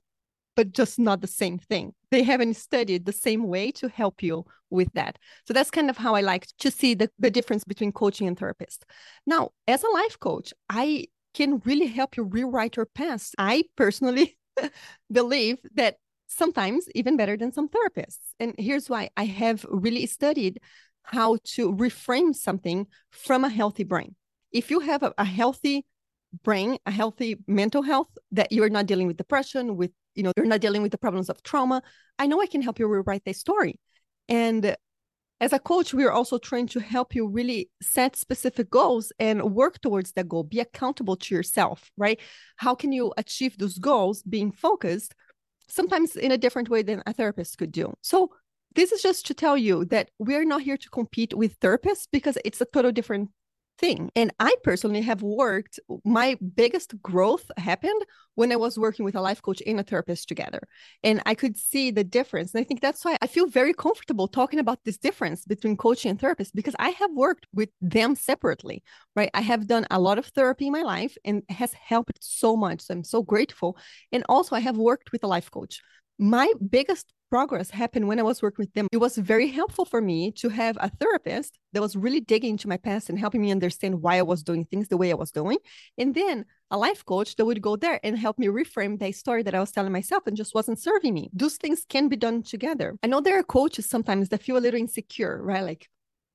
but 0.55 0.71
just 0.71 0.97
not 0.97 1.21
the 1.21 1.27
same 1.27 1.59
thing. 1.59 1.93
They 2.09 2.23
haven't 2.23 2.55
studied 2.55 3.05
the 3.05 3.13
same 3.13 3.47
way 3.47 3.71
to 3.73 3.89
help 3.89 4.23
you 4.23 4.45
with 4.69 4.91
that. 4.93 5.17
So 5.45 5.53
that's 5.53 5.69
kind 5.69 5.89
of 5.89 5.97
how 5.97 6.15
I 6.15 6.21
like 6.21 6.47
to 6.59 6.71
see 6.71 6.95
the, 6.95 7.09
the 7.19 7.29
difference 7.29 7.63
between 7.63 7.91
coaching 7.91 8.27
and 8.27 8.37
therapist. 8.37 8.85
Now, 9.25 9.51
as 9.67 9.83
a 9.83 9.89
life 9.89 10.19
coach, 10.19 10.53
I 10.69 11.05
can 11.33 11.61
really 11.65 11.85
help 11.85 12.17
you 12.17 12.23
rewrite 12.23 12.75
your 12.75 12.87
past. 12.87 13.35
I 13.37 13.65
personally 13.75 14.37
believe 15.11 15.57
that 15.75 15.97
sometimes 16.27 16.87
even 16.95 17.17
better 17.17 17.37
than 17.37 17.51
some 17.51 17.69
therapists. 17.69 18.17
And 18.39 18.55
here's 18.57 18.89
why 18.89 19.09
I 19.15 19.25
have 19.25 19.65
really 19.69 20.05
studied 20.07 20.59
how 21.07 21.37
to 21.55 21.73
reframe 21.73 22.35
something 22.35 22.87
from 23.11 23.43
a 23.43 23.49
healthy 23.49 23.83
brain. 23.83 24.15
If 24.51 24.69
you 24.69 24.81
have 24.81 25.03
a, 25.03 25.13
a 25.17 25.25
healthy 25.25 25.85
brain, 26.43 26.77
a 26.85 26.91
healthy 26.91 27.37
mental 27.47 27.81
health, 27.81 28.09
that 28.31 28.51
you're 28.51 28.69
not 28.69 28.85
dealing 28.85 29.07
with 29.07 29.17
depression, 29.17 29.77
with, 29.77 29.91
you 30.15 30.23
know, 30.23 30.31
you're 30.35 30.45
not 30.45 30.61
dealing 30.61 30.81
with 30.81 30.91
the 30.91 30.97
problems 30.97 31.29
of 31.29 31.41
trauma, 31.43 31.81
I 32.19 32.27
know 32.27 32.41
I 32.41 32.47
can 32.47 32.61
help 32.61 32.77
you 32.79 32.87
rewrite 32.87 33.23
that 33.25 33.35
story. 33.35 33.79
And 34.27 34.75
as 35.39 35.53
a 35.53 35.59
coach, 35.59 35.93
we 35.93 36.03
are 36.03 36.11
also 36.11 36.37
trained 36.37 36.71
to 36.71 36.79
help 36.79 37.15
you 37.15 37.27
really 37.27 37.69
set 37.81 38.15
specific 38.15 38.69
goals 38.69 39.13
and 39.19 39.53
work 39.53 39.79
towards 39.79 40.11
that 40.13 40.27
goal. 40.27 40.43
Be 40.43 40.59
accountable 40.59 41.15
to 41.15 41.35
yourself, 41.35 41.89
right? 41.95 42.19
How 42.57 42.75
can 42.75 42.91
you 42.91 43.13
achieve 43.17 43.57
those 43.57 43.77
goals 43.77 44.23
being 44.23 44.51
focused, 44.51 45.15
sometimes 45.69 46.15
in 46.15 46.31
a 46.31 46.37
different 46.37 46.69
way 46.69 46.81
than 46.81 47.03
a 47.05 47.13
therapist 47.13 47.57
could 47.57 47.71
do? 47.71 47.93
So 48.01 48.31
this 48.77 48.91
is 48.91 49.01
just 49.01 49.25
to 49.25 49.33
tell 49.33 49.57
you 49.57 49.85
that 49.85 50.11
we're 50.19 50.45
not 50.45 50.61
here 50.61 50.77
to 50.77 50.89
compete 50.91 51.33
with 51.33 51.59
therapists 51.59 52.07
because 52.11 52.37
it's 52.45 52.61
a 52.61 52.65
total 52.65 52.91
different 52.91 53.31
thing. 53.79 54.11
And 54.15 54.31
I 54.39 54.55
personally 54.63 55.01
have 55.01 55.23
worked, 55.23 55.79
my 56.05 56.37
biggest 56.55 56.99
growth 57.01 57.49
happened 57.57 57.99
when 58.35 58.51
I 58.51 58.55
was 58.55 58.77
working 58.77 59.03
with 59.03 59.15
a 59.15 59.21
life 59.21 59.41
coach 59.41 59.63
and 59.65 59.79
a 59.79 59.83
therapist 59.83 60.27
together. 60.27 60.61
And 61.03 61.23
I 61.25 61.33
could 61.33 61.57
see 61.57 61.89
the 61.89 62.03
difference. 62.03 62.53
And 62.53 62.61
I 62.61 62.63
think 62.63 62.81
that's 62.81 63.03
why 63.03 63.17
I 63.19 63.25
feel 63.25 63.47
very 63.47 63.73
comfortable 63.73 64.27
talking 64.27 64.59
about 64.59 64.79
this 64.85 64.99
difference 64.99 65.43
between 65.43 65.75
coaching 65.75 66.11
and 66.11 66.19
therapist 66.19 66.55
because 66.55 66.75
I 66.77 66.89
have 66.89 67.11
worked 67.13 67.47
with 67.53 67.69
them 67.81 68.15
separately, 68.15 68.83
right? 69.15 69.31
I 69.33 69.41
have 69.41 69.65
done 69.65 69.87
a 69.89 69.99
lot 69.99 70.19
of 70.19 70.27
therapy 70.27 70.67
in 70.67 70.73
my 70.73 70.83
life 70.83 71.17
and 71.25 71.41
has 71.49 71.73
helped 71.73 72.19
so 72.21 72.55
much. 72.55 72.81
So 72.81 72.93
I'm 72.93 73.03
so 73.03 73.23
grateful. 73.23 73.75
And 74.11 74.23
also, 74.29 74.55
I 74.55 74.59
have 74.59 74.77
worked 74.77 75.11
with 75.11 75.23
a 75.23 75.27
life 75.27 75.49
coach 75.49 75.81
my 76.19 76.51
biggest 76.69 77.13
progress 77.29 77.69
happened 77.69 78.07
when 78.07 78.19
I 78.19 78.23
was 78.23 78.41
working 78.41 78.63
with 78.63 78.73
them. 78.73 78.87
It 78.91 78.97
was 78.97 79.17
very 79.17 79.47
helpful 79.47 79.85
for 79.85 80.01
me 80.01 80.31
to 80.33 80.49
have 80.49 80.77
a 80.79 80.89
therapist 80.89 81.57
that 81.73 81.81
was 81.81 81.95
really 81.95 82.19
digging 82.19 82.51
into 82.51 82.67
my 82.67 82.77
past 82.77 83.09
and 83.09 83.19
helping 83.19 83.41
me 83.41 83.51
understand 83.51 84.01
why 84.01 84.17
I 84.17 84.21
was 84.21 84.43
doing 84.43 84.65
things 84.65 84.87
the 84.87 84.97
way 84.97 85.11
I 85.11 85.15
was 85.15 85.31
doing. 85.31 85.57
And 85.97 86.15
then 86.15 86.45
a 86.71 86.77
life 86.77 87.05
coach 87.05 87.35
that 87.35 87.45
would 87.45 87.61
go 87.61 87.75
there 87.75 87.99
and 88.03 88.17
help 88.17 88.39
me 88.39 88.47
reframe 88.47 88.99
the 88.99 89.11
story 89.11 89.43
that 89.43 89.55
I 89.55 89.59
was 89.59 89.71
telling 89.71 89.91
myself 89.91 90.23
and 90.27 90.35
just 90.35 90.55
wasn't 90.55 90.79
serving 90.79 91.13
me. 91.13 91.29
Those 91.33 91.55
things 91.55 91.85
can 91.87 92.07
be 92.07 92.15
done 92.15 92.43
together. 92.43 92.95
I 93.03 93.07
know 93.07 93.21
there 93.21 93.39
are 93.39 93.43
coaches 93.43 93.89
sometimes 93.89 94.29
that 94.29 94.43
feel 94.43 94.57
a 94.57 94.59
little 94.59 94.79
insecure, 94.79 95.41
right? 95.41 95.63
Like, 95.63 95.89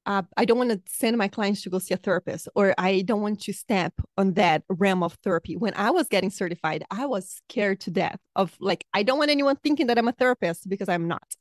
uh, 0.06 0.22
I 0.36 0.44
don't 0.44 0.58
want 0.58 0.70
to 0.70 0.80
send 0.86 1.16
my 1.16 1.28
clients 1.28 1.62
to 1.62 1.70
go 1.70 1.78
see 1.78 1.94
a 1.94 1.96
therapist, 1.96 2.48
or 2.54 2.74
I 2.78 3.02
don't 3.02 3.20
want 3.20 3.40
to 3.42 3.52
step 3.52 3.92
on 4.18 4.34
that 4.34 4.64
realm 4.68 5.02
of 5.02 5.14
therapy. 5.24 5.56
When 5.56 5.74
I 5.74 5.90
was 5.90 6.08
getting 6.08 6.30
certified, 6.30 6.84
I 6.90 7.06
was 7.06 7.40
scared 7.48 7.80
to 7.80 7.90
death 7.90 8.18
of 8.34 8.56
like, 8.60 8.84
I 8.92 9.02
don't 9.02 9.18
want 9.18 9.30
anyone 9.30 9.56
thinking 9.56 9.86
that 9.88 9.98
I'm 9.98 10.08
a 10.08 10.12
therapist 10.12 10.68
because 10.68 10.88
I'm 10.88 11.08
not. 11.08 11.34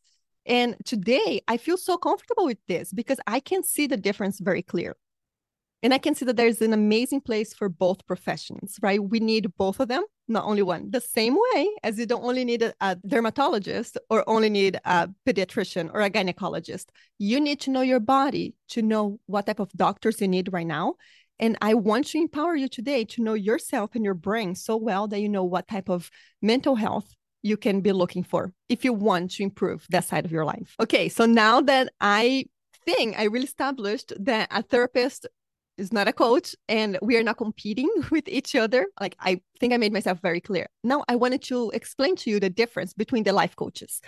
And 0.45 0.75
today 0.85 1.41
I 1.47 1.57
feel 1.57 1.77
so 1.77 1.97
comfortable 1.97 2.45
with 2.45 2.59
this 2.67 2.91
because 2.91 3.19
I 3.27 3.39
can 3.39 3.63
see 3.63 3.87
the 3.87 3.97
difference 3.97 4.39
very 4.39 4.61
clear. 4.61 4.95
And 5.83 5.93
I 5.93 5.97
can 5.97 6.13
see 6.13 6.25
that 6.25 6.37
there's 6.37 6.61
an 6.61 6.73
amazing 6.73 7.21
place 7.21 7.53
for 7.53 7.67
both 7.67 8.05
professions, 8.05 8.77
right? 8.81 9.03
We 9.03 9.19
need 9.19 9.51
both 9.57 9.79
of 9.79 9.87
them, 9.87 10.03
not 10.27 10.45
only 10.45 10.61
one. 10.61 10.91
The 10.91 11.01
same 11.01 11.35
way 11.35 11.69
as 11.83 11.97
you 11.97 12.05
don't 12.05 12.23
only 12.23 12.45
need 12.45 12.61
a, 12.61 12.73
a, 12.81 12.95
dermatologist 13.07 13.97
or 14.09 14.23
only 14.27 14.49
need 14.49 14.79
a 14.85 15.09
pediatrician 15.27 15.89
or 15.93 16.01
a 16.01 16.09
gynecologist. 16.09 16.85
You 17.17 17.39
need 17.39 17.59
to 17.61 17.71
know 17.71 17.81
your 17.81 17.99
body 17.99 18.53
to 18.69 18.83
know 18.83 19.19
what 19.25 19.47
type 19.47 19.59
of 19.59 19.71
doctors 19.71 20.21
you 20.21 20.27
need 20.27 20.53
right 20.53 20.67
now. 20.67 20.95
And 21.39 21.57
I 21.61 21.73
want 21.73 22.05
to 22.07 22.19
empower 22.19 22.55
you 22.55 22.67
today 22.67 23.03
to 23.05 23.23
know 23.23 23.33
yourself 23.33 23.95
and 23.95 24.05
your 24.05 24.13
brain 24.13 24.53
so 24.53 24.77
well 24.77 25.07
that 25.07 25.19
you 25.19 25.29
know 25.29 25.43
what 25.43 25.67
type 25.67 25.89
of 25.89 26.11
mental 26.43 26.75
health 26.75 27.15
you 27.41 27.57
can 27.57 27.81
be 27.81 27.91
looking 27.91 28.23
for 28.23 28.53
if 28.69 28.85
you 28.85 28.93
want 28.93 29.31
to 29.31 29.43
improve 29.43 29.87
that 29.89 30.05
side 30.05 30.25
of 30.25 30.31
your 30.31 30.45
life. 30.45 30.75
Okay, 30.79 31.09
so 31.09 31.25
now 31.25 31.59
that 31.61 31.91
I 31.99 32.45
think 32.85 33.17
I 33.17 33.23
really 33.23 33.45
established 33.45 34.13
that 34.19 34.49
a 34.51 34.61
therapist 34.61 35.27
is 35.81 35.91
not 35.91 36.07
a 36.07 36.13
coach 36.13 36.55
and 36.69 36.97
we 37.01 37.17
are 37.17 37.23
not 37.23 37.37
competing 37.37 37.89
with 38.11 38.27
each 38.27 38.55
other. 38.55 38.85
Like 38.99 39.15
I 39.19 39.41
think 39.59 39.73
I 39.73 39.77
made 39.77 39.91
myself 39.91 40.19
very 40.21 40.39
clear. 40.39 40.67
Now 40.83 41.03
I 41.09 41.15
wanted 41.17 41.41
to 41.43 41.71
explain 41.71 42.15
to 42.17 42.29
you 42.29 42.39
the 42.39 42.49
difference 42.49 42.93
between 42.93 43.23
the 43.23 43.33
life 43.33 43.55
coaches. 43.55 44.01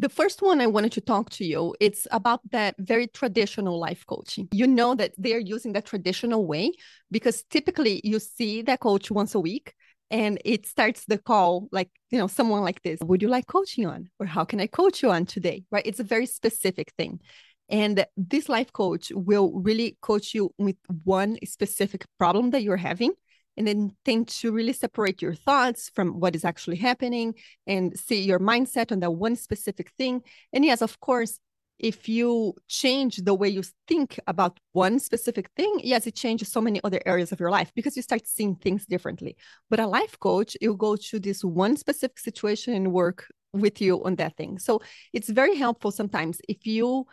The 0.00 0.08
first 0.08 0.42
one 0.42 0.60
I 0.60 0.68
wanted 0.68 0.92
to 0.92 1.00
talk 1.00 1.28
to 1.30 1.44
you, 1.44 1.74
it's 1.80 2.06
about 2.12 2.40
that 2.52 2.76
very 2.78 3.08
traditional 3.08 3.80
life 3.80 4.06
coaching. 4.06 4.46
You 4.52 4.68
know 4.68 4.94
that 4.94 5.12
they're 5.18 5.40
using 5.40 5.72
the 5.72 5.82
traditional 5.82 6.46
way 6.46 6.70
because 7.10 7.42
typically 7.50 8.00
you 8.04 8.20
see 8.20 8.62
that 8.62 8.78
coach 8.78 9.10
once 9.10 9.34
a 9.34 9.40
week 9.40 9.74
and 10.10 10.40
it 10.44 10.66
starts 10.66 11.04
the 11.04 11.18
call 11.18 11.68
like 11.70 11.90
you 12.10 12.18
know 12.18 12.26
someone 12.26 12.62
like 12.62 12.82
this 12.82 12.98
would 13.02 13.20
you 13.20 13.28
like 13.28 13.46
coaching 13.46 13.86
on 13.86 14.08
or 14.18 14.26
how 14.26 14.44
can 14.44 14.60
i 14.60 14.66
coach 14.66 15.02
you 15.02 15.10
on 15.10 15.26
today 15.26 15.64
right 15.70 15.86
it's 15.86 16.00
a 16.00 16.04
very 16.04 16.26
specific 16.26 16.92
thing 16.96 17.20
and 17.68 18.06
this 18.16 18.48
life 18.48 18.72
coach 18.72 19.12
will 19.14 19.52
really 19.52 19.98
coach 20.00 20.34
you 20.34 20.52
with 20.58 20.76
one 21.04 21.38
specific 21.44 22.04
problem 22.18 22.50
that 22.50 22.62
you're 22.62 22.76
having 22.76 23.12
and 23.56 23.66
then 23.66 23.90
tend 24.04 24.28
to 24.28 24.52
really 24.52 24.72
separate 24.72 25.20
your 25.20 25.34
thoughts 25.34 25.90
from 25.94 26.20
what 26.20 26.34
is 26.34 26.44
actually 26.44 26.76
happening 26.76 27.34
and 27.66 27.98
see 27.98 28.22
your 28.22 28.38
mindset 28.38 28.92
on 28.92 29.00
that 29.00 29.10
one 29.10 29.36
specific 29.36 29.90
thing. 29.98 30.22
And 30.52 30.64
yes, 30.64 30.80
of 30.80 31.00
course, 31.00 31.40
if 31.78 32.08
you 32.08 32.54
change 32.68 33.16
the 33.16 33.34
way 33.34 33.48
you 33.48 33.62
think 33.86 34.18
about 34.26 34.58
one 34.72 34.98
specific 34.98 35.50
thing, 35.56 35.80
yes, 35.82 36.06
it 36.06 36.14
changes 36.14 36.48
so 36.48 36.60
many 36.60 36.80
other 36.82 37.00
areas 37.06 37.32
of 37.32 37.38
your 37.38 37.50
life 37.50 37.70
because 37.74 37.96
you 37.96 38.02
start 38.02 38.26
seeing 38.26 38.56
things 38.56 38.86
differently. 38.86 39.36
But 39.70 39.80
a 39.80 39.86
life 39.86 40.18
coach, 40.18 40.56
you 40.60 40.74
go 40.74 40.96
to 40.96 41.18
this 41.20 41.44
one 41.44 41.76
specific 41.76 42.18
situation 42.18 42.74
and 42.74 42.92
work 42.92 43.26
with 43.52 43.80
you 43.80 44.04
on 44.04 44.16
that 44.16 44.36
thing. 44.36 44.58
So 44.58 44.80
it's 45.12 45.28
very 45.28 45.56
helpful 45.56 45.90
sometimes 45.90 46.40
if 46.48 46.66
you 46.66 47.06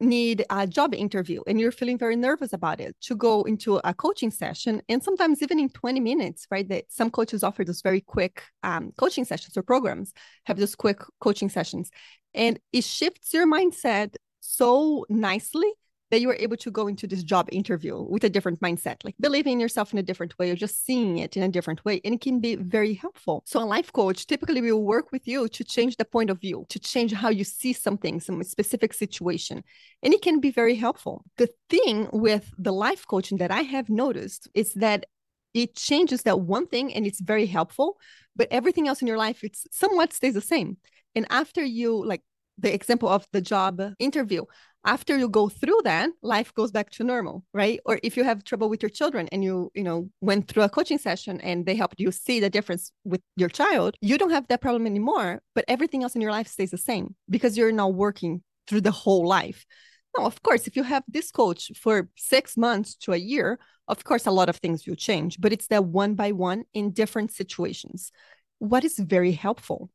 need 0.00 0.44
a 0.50 0.66
job 0.66 0.94
interview 0.94 1.40
and 1.46 1.60
you're 1.60 1.72
feeling 1.72 1.98
very 1.98 2.16
nervous 2.16 2.52
about 2.52 2.80
it 2.80 2.94
to 3.00 3.16
go 3.16 3.42
into 3.42 3.76
a 3.84 3.92
coaching 3.92 4.30
session 4.30 4.80
and 4.88 5.02
sometimes 5.02 5.42
even 5.42 5.58
in 5.58 5.68
20 5.68 6.00
minutes 6.00 6.46
right? 6.50 6.68
That 6.68 6.84
some 6.88 7.10
coaches 7.10 7.42
offer 7.42 7.64
those 7.64 7.82
very 7.82 8.00
quick 8.00 8.42
um, 8.62 8.92
coaching 8.96 9.24
sessions 9.24 9.56
or 9.56 9.62
programs 9.62 10.12
have 10.46 10.58
those 10.58 10.74
quick 10.76 11.00
coaching 11.20 11.48
sessions. 11.48 11.90
And 12.34 12.60
it 12.72 12.84
shifts 12.84 13.32
your 13.34 13.46
mindset 13.46 14.14
so 14.40 15.04
nicely 15.08 15.70
that 16.10 16.20
you 16.20 16.30
are 16.30 16.36
able 16.38 16.56
to 16.56 16.70
go 16.70 16.86
into 16.86 17.06
this 17.06 17.22
job 17.22 17.48
interview 17.52 18.00
with 18.00 18.24
a 18.24 18.30
different 18.30 18.60
mindset, 18.60 18.96
like 19.04 19.14
believing 19.20 19.54
in 19.54 19.60
yourself 19.60 19.92
in 19.92 19.98
a 19.98 20.02
different 20.02 20.38
way 20.38 20.50
or 20.50 20.54
just 20.54 20.84
seeing 20.84 21.18
it 21.18 21.36
in 21.36 21.42
a 21.42 21.48
different 21.48 21.84
way. 21.84 22.00
And 22.04 22.14
it 22.14 22.20
can 22.20 22.40
be 22.40 22.56
very 22.56 22.94
helpful. 22.94 23.42
So, 23.46 23.62
a 23.62 23.64
life 23.64 23.92
coach 23.92 24.26
typically 24.26 24.60
will 24.60 24.82
work 24.82 25.12
with 25.12 25.26
you 25.28 25.48
to 25.48 25.64
change 25.64 25.96
the 25.96 26.04
point 26.04 26.30
of 26.30 26.40
view, 26.40 26.66
to 26.70 26.78
change 26.78 27.12
how 27.12 27.28
you 27.28 27.44
see 27.44 27.72
something, 27.72 28.20
some 28.20 28.42
specific 28.42 28.94
situation. 28.94 29.62
And 30.02 30.14
it 30.14 30.22
can 30.22 30.40
be 30.40 30.50
very 30.50 30.74
helpful. 30.74 31.24
The 31.36 31.50
thing 31.68 32.08
with 32.12 32.52
the 32.58 32.72
life 32.72 33.06
coaching 33.06 33.38
that 33.38 33.50
I 33.50 33.62
have 33.62 33.88
noticed 33.88 34.48
is 34.54 34.72
that 34.74 35.06
it 35.54 35.74
changes 35.74 36.22
that 36.22 36.40
one 36.40 36.66
thing 36.66 36.94
and 36.94 37.06
it's 37.06 37.20
very 37.20 37.46
helpful, 37.46 37.98
but 38.36 38.48
everything 38.50 38.86
else 38.86 39.00
in 39.00 39.08
your 39.08 39.18
life, 39.18 39.42
it's 39.42 39.66
somewhat 39.70 40.12
stays 40.12 40.34
the 40.34 40.40
same. 40.40 40.76
And 41.14 41.26
after 41.30 41.64
you 41.64 42.04
like 42.04 42.22
the 42.58 42.72
example 42.72 43.08
of 43.08 43.26
the 43.32 43.40
job 43.40 43.80
interview. 43.98 44.44
After 44.84 45.18
you 45.18 45.28
go 45.28 45.48
through 45.48 45.80
that 45.84 46.10
life 46.22 46.54
goes 46.54 46.70
back 46.70 46.90
to 46.92 47.04
normal 47.04 47.44
right? 47.52 47.80
Or 47.84 47.98
if 48.02 48.16
you 48.16 48.24
have 48.24 48.44
trouble 48.44 48.68
with 48.68 48.82
your 48.82 48.90
children 48.90 49.28
and 49.32 49.42
you 49.44 49.70
you 49.74 49.82
know 49.82 50.08
went 50.20 50.48
through 50.48 50.62
a 50.62 50.68
coaching 50.68 50.98
session 50.98 51.40
and 51.40 51.66
they 51.66 51.74
helped 51.74 52.00
you 52.00 52.10
see 52.10 52.40
the 52.40 52.50
difference 52.50 52.92
with 53.04 53.20
your 53.36 53.48
child 53.48 53.96
you 54.00 54.16
don't 54.16 54.30
have 54.30 54.46
that 54.48 54.60
problem 54.60 54.86
anymore 54.86 55.42
but 55.54 55.64
everything 55.68 56.02
else 56.02 56.14
in 56.14 56.20
your 56.20 56.30
life 56.30 56.48
stays 56.48 56.70
the 56.70 56.78
same 56.78 57.14
because 57.28 57.56
you're 57.56 57.72
now 57.72 57.88
working 57.88 58.42
through 58.66 58.82
the 58.82 58.90
whole 58.90 59.26
life. 59.26 59.66
Now 60.16 60.26
of 60.26 60.42
course 60.42 60.66
if 60.66 60.76
you 60.76 60.84
have 60.84 61.04
this 61.08 61.30
coach 61.30 61.72
for 61.76 62.08
six 62.16 62.56
months 62.56 62.94
to 63.02 63.12
a 63.12 63.16
year 63.16 63.58
of 63.88 64.04
course 64.04 64.26
a 64.26 64.30
lot 64.30 64.48
of 64.48 64.56
things 64.56 64.86
will 64.86 64.96
change 64.96 65.40
but 65.40 65.52
it's 65.52 65.68
that 65.68 65.84
one 65.84 66.14
by 66.14 66.32
one 66.32 66.64
in 66.72 66.92
different 66.92 67.32
situations. 67.32 68.12
What 68.58 68.84
is 68.84 68.98
very 68.98 69.32
helpful 69.32 69.90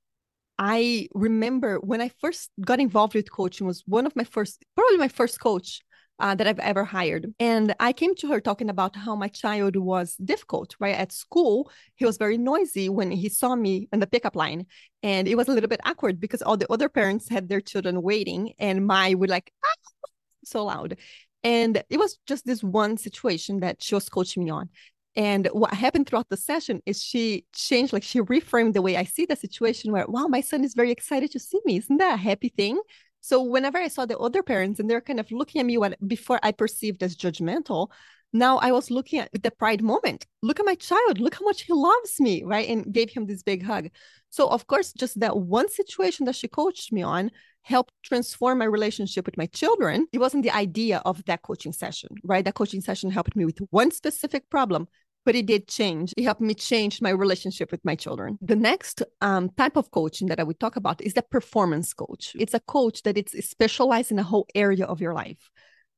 I 0.60 1.08
remember 1.14 1.78
when 1.80 2.02
I 2.02 2.12
first 2.22 2.50
got 2.62 2.80
involved 2.80 3.16
with 3.16 3.32
coaching 3.32 3.68
was 3.68 3.84
one 3.86 4.06
of 4.06 4.16
my 4.16 4.24
first, 4.24 4.64
probably 4.76 4.98
my 4.98 5.08
first 5.08 5.40
coach 5.40 5.82
uh, 6.20 6.36
that 6.36 6.48
I've 6.48 6.60
ever 6.60 6.84
hired. 6.84 7.34
And 7.40 7.76
I 7.80 7.92
came 7.92 8.16
to 8.16 8.28
her 8.30 8.40
talking 8.40 8.70
about 8.70 8.96
how 8.96 9.16
my 9.16 9.28
child 9.28 9.76
was 9.76 10.16
difficult, 10.16 10.76
right? 10.80 10.96
At 10.96 11.12
school, 11.12 11.72
he 11.96 12.06
was 12.06 12.18
very 12.18 12.38
noisy 12.38 12.88
when 12.90 13.12
he 13.12 13.30
saw 13.30 13.56
me 13.56 13.90
in 13.92 14.00
the 14.00 14.08
pickup 14.08 14.36
line. 14.36 14.68
And 15.02 15.28
it 15.28 15.36
was 15.36 15.48
a 15.48 15.52
little 15.52 15.70
bit 15.70 15.82
awkward 15.84 16.20
because 16.20 16.42
all 16.42 16.58
the 16.58 16.72
other 16.72 16.88
parents 16.88 17.30
had 17.30 17.50
their 17.50 17.62
children 17.62 18.02
waiting 18.02 18.54
and 18.60 18.86
my 18.86 19.14
would 19.16 19.30
like, 19.30 19.52
ah, 19.66 20.10
so 20.46 20.66
loud. 20.66 20.98
And 21.44 21.84
it 21.90 21.98
was 21.98 22.20
just 22.26 22.46
this 22.46 22.64
one 22.64 22.96
situation 22.98 23.60
that 23.60 23.84
she 23.84 23.96
was 23.96 24.08
coaching 24.08 24.46
me 24.46 24.52
on. 24.52 24.70
And 25.16 25.48
what 25.52 25.74
happened 25.74 26.08
throughout 26.08 26.30
the 26.30 26.38
session 26.38 26.82
is 26.86 27.02
she 27.02 27.46
changed, 27.54 27.94
like 27.94 28.04
she 28.04 28.20
reframed 28.20 28.74
the 28.74 28.82
way 28.82 28.98
I 28.98 29.04
see 29.04 29.26
the 29.26 29.36
situation 29.36 29.92
where, 29.92 30.08
wow, 30.08 30.28
my 30.28 30.42
son 30.42 30.64
is 30.64 30.74
very 30.74 30.92
excited 30.92 31.32
to 31.32 31.40
see 31.40 31.60
me. 31.66 31.78
Isn't 31.78 31.98
that 31.98 32.16
a 32.16 32.18
happy 32.18 32.50
thing? 32.50 32.80
So 33.22 33.42
whenever 33.42 33.78
I 33.78 33.88
saw 33.88 34.06
the 34.06 34.18
other 34.18 34.44
parents 34.44 34.80
and 34.80 34.90
they're 34.90 35.02
kind 35.02 35.20
of 35.20 35.32
looking 35.32 35.62
at 35.62 35.66
me 35.66 35.78
what 35.78 35.96
before 36.08 36.40
I 36.44 36.52
perceived 36.52 37.04
as 37.04 37.16
judgmental, 37.16 37.90
now 38.34 38.58
I 38.58 38.72
was 38.72 38.90
looking 38.90 39.20
at 39.20 39.44
the 39.44 39.52
pride 39.52 39.84
moment. 39.84 40.26
Look 40.42 40.60
at 40.60 40.66
my 40.66 40.76
child. 40.76 41.20
Look 41.20 41.36
how 41.36 41.46
much 41.46 41.62
he 41.62 41.74
loves 41.74 42.20
me, 42.20 42.44
right? 42.44 42.68
And 42.68 42.92
gave 42.92 43.12
him 43.12 43.28
this 43.28 43.44
big 43.44 43.64
hug. 43.64 43.90
So 44.32 44.50
of 44.50 44.66
course, 44.66 44.92
just 44.92 45.20
that 45.20 45.38
one 45.38 45.70
situation 45.70 46.26
that 46.26 46.36
she 46.36 46.48
coached 46.48 46.92
me 46.92 47.04
on 47.04 47.30
helped 47.62 47.94
transform 48.04 48.58
my 48.58 48.66
relationship 48.66 49.26
with 49.26 49.38
my 49.38 49.46
children. 49.46 50.08
It 50.12 50.20
wasn't 50.20 50.44
the 50.44 50.52
idea 50.52 51.02
of 51.06 51.24
that 51.26 51.44
coaching 51.44 51.72
session, 51.72 52.10
right? 52.24 52.44
That 52.44 52.56
coaching 52.56 52.82
session 52.82 53.10
helped 53.12 53.36
me 53.36 53.46
with 53.46 53.60
one 53.70 53.92
specific 53.92 54.50
problem, 54.50 54.88
but 55.26 55.36
it 55.36 55.46
did 55.46 55.68
change. 55.68 56.14
It 56.18 56.24
helped 56.24 56.42
me 56.42 56.54
change 56.54 57.02
my 57.02 57.10
relationship 57.10 57.72
with 57.72 57.84
my 57.84 57.96
children. 57.96 58.38
The 58.42 58.56
next 58.56 59.04
um, 59.22 59.50
type 59.58 59.76
of 59.76 59.92
coaching 59.92 60.28
that 60.28 60.40
I 60.40 60.44
would 60.44 60.60
talk 60.60 60.76
about 60.76 61.02
is 61.02 61.14
the 61.14 61.22
performance 61.22 61.94
coach. 61.94 62.36
It's 62.38 62.54
a 62.54 62.60
coach 62.60 63.04
that 63.04 63.18
it's 63.18 63.34
specialized 63.48 64.12
in 64.12 64.20
a 64.20 64.24
whole 64.24 64.48
area 64.56 64.86
of 64.86 65.02
your 65.02 65.14
life. 65.14 65.50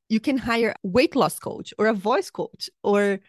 You 0.10 0.20
can 0.20 0.38
hire 0.38 0.70
a 0.70 0.88
weight 0.88 1.16
loss 1.16 1.40
coach 1.40 1.74
or 1.80 1.88
a 1.88 1.94
voice 1.94 2.30
coach 2.30 2.70
or 2.84 3.20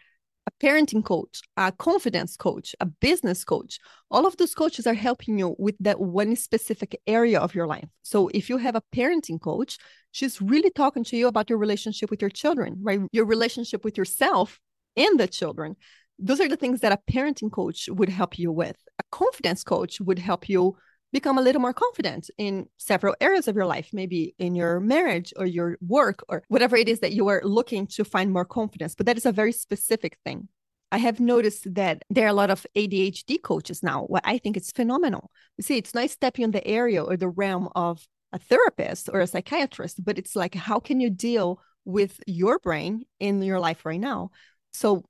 a 0.47 0.65
parenting 0.65 1.03
coach, 1.03 1.41
a 1.57 1.71
confidence 1.71 2.37
coach, 2.37 2.73
a 2.79 2.85
business 2.85 3.43
coach. 3.43 3.79
All 4.09 4.25
of 4.25 4.37
those 4.37 4.55
coaches 4.55 4.87
are 4.87 4.93
helping 4.93 5.37
you 5.37 5.55
with 5.59 5.75
that 5.81 5.99
one 5.99 6.35
specific 6.35 6.99
area 7.05 7.39
of 7.39 7.53
your 7.53 7.67
life. 7.67 7.89
So 8.03 8.29
if 8.33 8.49
you 8.49 8.57
have 8.57 8.75
a 8.75 8.83
parenting 8.95 9.41
coach, 9.41 9.77
she's 10.11 10.41
really 10.41 10.69
talking 10.69 11.03
to 11.05 11.17
you 11.17 11.27
about 11.27 11.49
your 11.49 11.59
relationship 11.59 12.09
with 12.09 12.21
your 12.21 12.29
children, 12.29 12.77
right? 12.81 13.01
Your 13.11 13.25
relationship 13.25 13.83
with 13.83 13.97
yourself 13.97 14.59
and 14.97 15.19
the 15.19 15.27
children. 15.27 15.75
Those 16.19 16.41
are 16.41 16.49
the 16.49 16.57
things 16.57 16.81
that 16.81 16.91
a 16.91 17.11
parenting 17.11 17.51
coach 17.51 17.87
would 17.89 18.09
help 18.09 18.37
you 18.39 18.51
with. 18.51 18.77
A 18.99 19.03
confidence 19.11 19.63
coach 19.63 20.01
would 20.01 20.19
help 20.19 20.49
you 20.49 20.75
become 21.13 21.37
a 21.37 21.41
little 21.41 21.61
more 21.61 21.73
confident 21.73 22.29
in 22.37 22.67
several 22.77 23.15
areas 23.21 23.47
of 23.47 23.55
your 23.55 23.65
life, 23.65 23.89
maybe 23.93 24.35
in 24.39 24.55
your 24.55 24.79
marriage 24.79 25.33
or 25.37 25.45
your 25.45 25.77
work 25.79 26.23
or 26.27 26.43
whatever 26.49 26.75
it 26.75 26.89
is 26.89 26.99
that 26.99 27.13
you 27.13 27.27
are 27.27 27.41
looking 27.43 27.87
to 27.87 28.03
find 28.03 28.33
more 28.33 28.45
confidence. 28.45 28.95
But 28.95 29.05
that 29.05 29.17
is 29.17 29.25
a 29.25 29.31
very 29.31 29.51
specific 29.51 30.17
thing. 30.25 30.49
I 30.91 30.97
have 30.97 31.19
noticed 31.19 31.73
that 31.75 32.03
there 32.09 32.25
are 32.25 32.29
a 32.29 32.33
lot 32.33 32.49
of 32.49 32.65
ADHD 32.75 33.41
coaches 33.41 33.83
now. 33.83 34.03
What 34.03 34.23
I 34.25 34.37
think 34.37 34.57
is 34.57 34.71
phenomenal. 34.71 35.31
You 35.57 35.63
see, 35.63 35.77
it's 35.77 35.93
not 35.93 36.09
stepping 36.09 36.45
in 36.45 36.51
the 36.51 36.65
area 36.65 37.03
or 37.03 37.17
the 37.17 37.29
realm 37.29 37.69
of 37.75 38.05
a 38.33 38.39
therapist 38.39 39.09
or 39.11 39.19
a 39.21 39.27
psychiatrist, 39.27 40.03
but 40.03 40.17
it's 40.17 40.35
like, 40.35 40.55
how 40.55 40.79
can 40.79 40.99
you 40.99 41.09
deal 41.09 41.61
with 41.85 42.19
your 42.25 42.59
brain 42.59 43.05
in 43.19 43.41
your 43.41 43.59
life 43.59 43.85
right 43.85 43.99
now? 43.99 44.31
So 44.77 45.03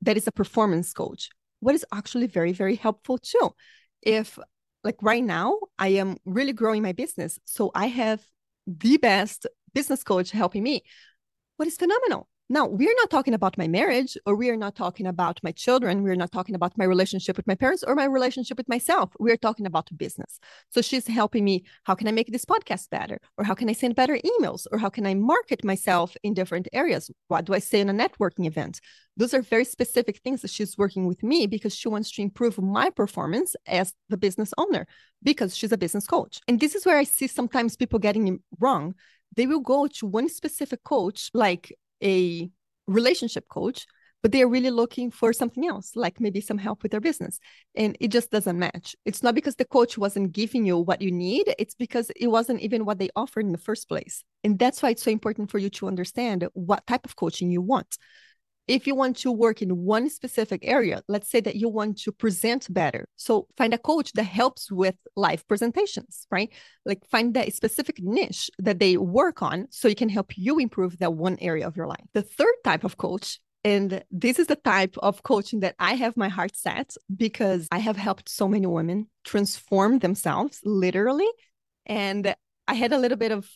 that 0.00 0.16
is 0.16 0.26
a 0.26 0.32
performance 0.32 0.92
coach. 0.92 1.30
What 1.60 1.74
is 1.74 1.84
actually 1.92 2.26
very, 2.26 2.52
very 2.52 2.76
helpful 2.76 3.18
too. 3.18 3.50
If 4.02 4.38
like 4.82 4.96
right 5.02 5.24
now, 5.24 5.58
I 5.78 5.88
am 5.88 6.16
really 6.24 6.52
growing 6.52 6.82
my 6.82 6.92
business. 6.92 7.38
So 7.44 7.70
I 7.74 7.86
have 7.86 8.22
the 8.66 8.96
best 8.96 9.46
business 9.72 10.02
coach 10.04 10.30
helping 10.30 10.62
me. 10.62 10.82
What 11.56 11.68
is 11.68 11.76
phenomenal 11.76 12.28
now, 12.50 12.66
we're 12.66 12.94
not 12.96 13.08
talking 13.08 13.32
about 13.32 13.56
my 13.56 13.66
marriage 13.66 14.18
or 14.26 14.36
we 14.36 14.50
are 14.50 14.56
not 14.56 14.76
talking 14.76 15.06
about 15.06 15.40
my 15.42 15.50
children. 15.50 16.02
We're 16.02 16.14
not 16.14 16.30
talking 16.30 16.54
about 16.54 16.76
my 16.76 16.84
relationship 16.84 17.38
with 17.38 17.46
my 17.46 17.54
parents 17.54 17.82
or 17.82 17.94
my 17.94 18.04
relationship 18.04 18.58
with 18.58 18.68
myself. 18.68 19.12
We're 19.18 19.38
talking 19.38 19.64
about 19.64 19.88
business. 19.96 20.38
So 20.68 20.82
she's 20.82 21.06
helping 21.06 21.42
me. 21.42 21.64
How 21.84 21.94
can 21.94 22.06
I 22.06 22.12
make 22.12 22.30
this 22.30 22.44
podcast 22.44 22.90
better? 22.90 23.18
Or 23.38 23.44
how 23.44 23.54
can 23.54 23.70
I 23.70 23.72
send 23.72 23.94
better 23.94 24.18
emails? 24.18 24.66
Or 24.70 24.76
how 24.76 24.90
can 24.90 25.06
I 25.06 25.14
market 25.14 25.64
myself 25.64 26.16
in 26.22 26.34
different 26.34 26.68
areas? 26.74 27.10
What 27.28 27.46
do 27.46 27.54
I 27.54 27.60
say 27.60 27.80
in 27.80 27.88
a 27.88 27.94
networking 27.94 28.46
event? 28.46 28.78
Those 29.16 29.32
are 29.32 29.40
very 29.40 29.64
specific 29.64 30.18
things 30.18 30.42
that 30.42 30.50
she's 30.50 30.76
working 30.76 31.06
with 31.06 31.22
me 31.22 31.46
because 31.46 31.74
she 31.74 31.88
wants 31.88 32.10
to 32.12 32.22
improve 32.22 32.60
my 32.60 32.90
performance 32.90 33.56
as 33.66 33.94
the 34.10 34.18
business 34.18 34.52
owner 34.58 34.86
because 35.22 35.56
she's 35.56 35.72
a 35.72 35.78
business 35.78 36.06
coach. 36.06 36.40
And 36.46 36.60
this 36.60 36.74
is 36.74 36.84
where 36.84 36.98
I 36.98 37.04
see 37.04 37.26
sometimes 37.26 37.74
people 37.74 37.98
getting 37.98 38.28
it 38.28 38.40
wrong 38.60 38.94
they 39.36 39.46
will 39.46 39.60
go 39.60 39.86
to 39.86 40.06
one 40.06 40.28
specific 40.28 40.82
coach 40.84 41.30
like 41.34 41.72
a 42.02 42.50
relationship 42.86 43.48
coach, 43.48 43.86
but 44.22 44.32
they're 44.32 44.48
really 44.48 44.70
looking 44.70 45.10
for 45.10 45.32
something 45.34 45.66
else, 45.66 45.92
like 45.94 46.18
maybe 46.18 46.40
some 46.40 46.56
help 46.56 46.82
with 46.82 46.92
their 46.92 47.00
business. 47.00 47.38
And 47.74 47.96
it 48.00 48.08
just 48.08 48.30
doesn't 48.30 48.58
match. 48.58 48.96
It's 49.04 49.22
not 49.22 49.34
because 49.34 49.56
the 49.56 49.66
coach 49.66 49.98
wasn't 49.98 50.32
giving 50.32 50.64
you 50.64 50.78
what 50.78 51.02
you 51.02 51.12
need, 51.12 51.54
it's 51.58 51.74
because 51.74 52.10
it 52.16 52.28
wasn't 52.28 52.60
even 52.60 52.84
what 52.84 52.98
they 52.98 53.10
offered 53.14 53.44
in 53.44 53.52
the 53.52 53.58
first 53.58 53.86
place. 53.86 54.24
And 54.42 54.58
that's 54.58 54.82
why 54.82 54.90
it's 54.90 55.02
so 55.02 55.10
important 55.10 55.50
for 55.50 55.58
you 55.58 55.68
to 55.70 55.88
understand 55.88 56.48
what 56.54 56.86
type 56.86 57.04
of 57.04 57.16
coaching 57.16 57.50
you 57.50 57.60
want 57.60 57.98
if 58.66 58.86
you 58.86 58.94
want 58.94 59.16
to 59.18 59.30
work 59.30 59.60
in 59.60 59.84
one 59.84 60.08
specific 60.08 60.60
area, 60.64 61.02
let's 61.08 61.30
say 61.30 61.40
that 61.40 61.56
you 61.56 61.68
want 61.68 61.98
to 61.98 62.12
present 62.12 62.72
better. 62.72 63.06
So 63.16 63.46
find 63.56 63.74
a 63.74 63.78
coach 63.78 64.12
that 64.12 64.24
helps 64.24 64.72
with 64.72 64.96
live 65.16 65.46
presentations, 65.46 66.26
right? 66.30 66.50
Like 66.86 67.04
find 67.06 67.34
that 67.34 67.52
specific 67.52 68.00
niche 68.00 68.50
that 68.58 68.78
they 68.78 68.96
work 68.96 69.42
on 69.42 69.66
so 69.70 69.88
it 69.88 69.98
can 69.98 70.08
help 70.08 70.38
you 70.38 70.58
improve 70.58 70.98
that 70.98 71.14
one 71.14 71.36
area 71.40 71.66
of 71.66 71.76
your 71.76 71.86
life. 71.86 72.04
The 72.14 72.22
third 72.22 72.54
type 72.64 72.84
of 72.84 72.96
coach 72.96 73.38
and 73.64 74.04
this 74.10 74.38
is 74.38 74.46
the 74.46 74.56
type 74.56 74.94
of 74.98 75.22
coaching 75.22 75.60
that 75.60 75.74
I 75.78 75.94
have 75.94 76.18
my 76.18 76.28
heart 76.28 76.54
set 76.54 76.94
because 77.14 77.66
I 77.72 77.78
have 77.78 77.96
helped 77.96 78.28
so 78.28 78.46
many 78.46 78.66
women 78.66 79.08
transform 79.24 80.00
themselves 80.00 80.60
literally. 80.64 81.28
And 81.86 82.34
I 82.68 82.74
had 82.74 82.92
a 82.92 82.98
little 82.98 83.16
bit 83.16 83.32
of 83.32 83.48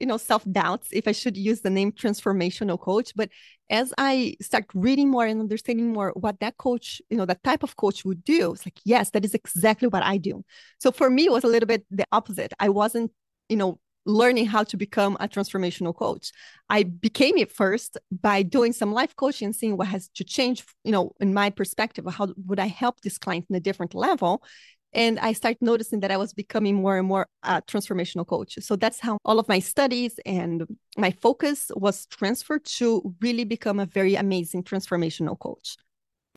you 0.00 0.06
know 0.06 0.16
self 0.16 0.44
doubts 0.50 0.88
if 0.92 1.08
i 1.08 1.12
should 1.12 1.36
use 1.36 1.60
the 1.60 1.70
name 1.70 1.92
transformational 1.92 2.78
coach 2.78 3.12
but 3.16 3.28
as 3.70 3.92
i 3.98 4.34
start 4.40 4.64
reading 4.74 5.10
more 5.10 5.26
and 5.26 5.40
understanding 5.40 5.92
more 5.92 6.12
what 6.16 6.38
that 6.40 6.56
coach 6.56 7.02
you 7.10 7.16
know 7.16 7.26
that 7.26 7.42
type 7.42 7.62
of 7.62 7.76
coach 7.76 8.04
would 8.04 8.22
do 8.24 8.52
it's 8.52 8.66
like 8.66 8.80
yes 8.84 9.10
that 9.10 9.24
is 9.24 9.34
exactly 9.34 9.88
what 9.88 10.02
i 10.02 10.16
do 10.16 10.44
so 10.78 10.90
for 10.90 11.10
me 11.10 11.26
it 11.26 11.32
was 11.32 11.44
a 11.44 11.48
little 11.48 11.66
bit 11.66 11.84
the 11.90 12.06
opposite 12.12 12.52
i 12.60 12.68
wasn't 12.68 13.10
you 13.48 13.56
know 13.56 13.78
learning 14.08 14.46
how 14.46 14.64
to 14.64 14.76
become 14.76 15.16
a 15.20 15.28
transformational 15.28 15.94
coach. 15.94 16.32
I 16.70 16.82
became 16.82 17.36
it 17.36 17.52
first 17.52 17.98
by 18.10 18.42
doing 18.42 18.72
some 18.72 18.92
life 18.92 19.14
coaching 19.14 19.46
and 19.46 19.54
seeing 19.54 19.76
what 19.76 19.88
has 19.88 20.08
to 20.16 20.24
change, 20.24 20.64
you 20.82 20.92
know, 20.92 21.12
in 21.20 21.34
my 21.34 21.50
perspective, 21.50 22.06
how 22.10 22.28
would 22.46 22.58
I 22.58 22.68
help 22.68 23.02
this 23.02 23.18
client 23.18 23.44
in 23.50 23.56
a 23.56 23.60
different 23.60 23.94
level? 23.94 24.42
And 24.92 25.18
I 25.18 25.32
started 25.32 25.58
noticing 25.60 26.00
that 26.00 26.10
I 26.10 26.16
was 26.16 26.32
becoming 26.32 26.76
more 26.76 26.96
and 26.96 27.06
more 27.06 27.26
a 27.42 27.62
transformational 27.62 28.26
coach. 28.26 28.56
So 28.60 28.74
that's 28.74 29.00
how 29.00 29.18
all 29.24 29.38
of 29.38 29.48
my 29.48 29.58
studies 29.58 30.18
and 30.24 30.66
my 30.96 31.10
focus 31.10 31.70
was 31.76 32.06
transferred 32.06 32.64
to 32.64 33.14
really 33.20 33.44
become 33.44 33.78
a 33.80 33.86
very 33.86 34.14
amazing 34.14 34.62
transformational 34.64 35.38
coach. 35.38 35.76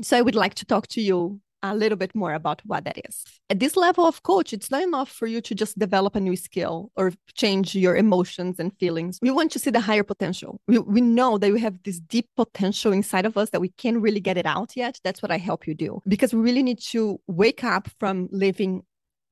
So 0.01 0.17
I 0.17 0.21
would 0.21 0.35
like 0.35 0.55
to 0.55 0.65
talk 0.65 0.87
to 0.87 1.01
you 1.01 1.39
a 1.63 1.75
little 1.75 1.97
bit 1.97 2.13
more 2.15 2.33
about 2.33 2.61
what 2.65 2.85
that 2.85 2.97
is. 3.07 3.23
At 3.49 3.59
this 3.59 3.75
level 3.75 4.05
of 4.05 4.23
coach, 4.23 4.53
it's 4.53 4.71
not 4.71 4.83
enough 4.83 5.09
for 5.09 5.27
you 5.27 5.41
to 5.41 5.55
just 5.55 5.77
develop 5.77 6.15
a 6.15 6.19
new 6.19 6.35
skill 6.35 6.91
or 6.95 7.13
change 7.33 7.75
your 7.75 7.95
emotions 7.95 8.59
and 8.59 8.75
feelings. 8.77 9.19
We 9.21 9.31
want 9.31 9.51
to 9.51 9.59
see 9.59 9.69
the 9.69 9.79
higher 9.79 10.03
potential. 10.03 10.59
We, 10.67 10.79
we 10.79 11.01
know 11.01 11.37
that 11.37 11.51
we 11.51 11.59
have 11.59 11.81
this 11.83 11.99
deep 11.99 12.27
potential 12.35 12.91
inside 12.91 13.25
of 13.25 13.37
us 13.37 13.49
that 13.51 13.61
we 13.61 13.69
can't 13.69 14.01
really 14.01 14.19
get 14.19 14.37
it 14.37 14.45
out 14.45 14.75
yet. 14.75 14.99
That's 15.03 15.21
what 15.21 15.31
I 15.31 15.37
help 15.37 15.67
you 15.67 15.73
do 15.73 16.01
because 16.07 16.33
we 16.33 16.41
really 16.41 16.63
need 16.63 16.79
to 16.91 17.19
wake 17.27 17.63
up 17.63 17.89
from 17.99 18.29
living 18.31 18.83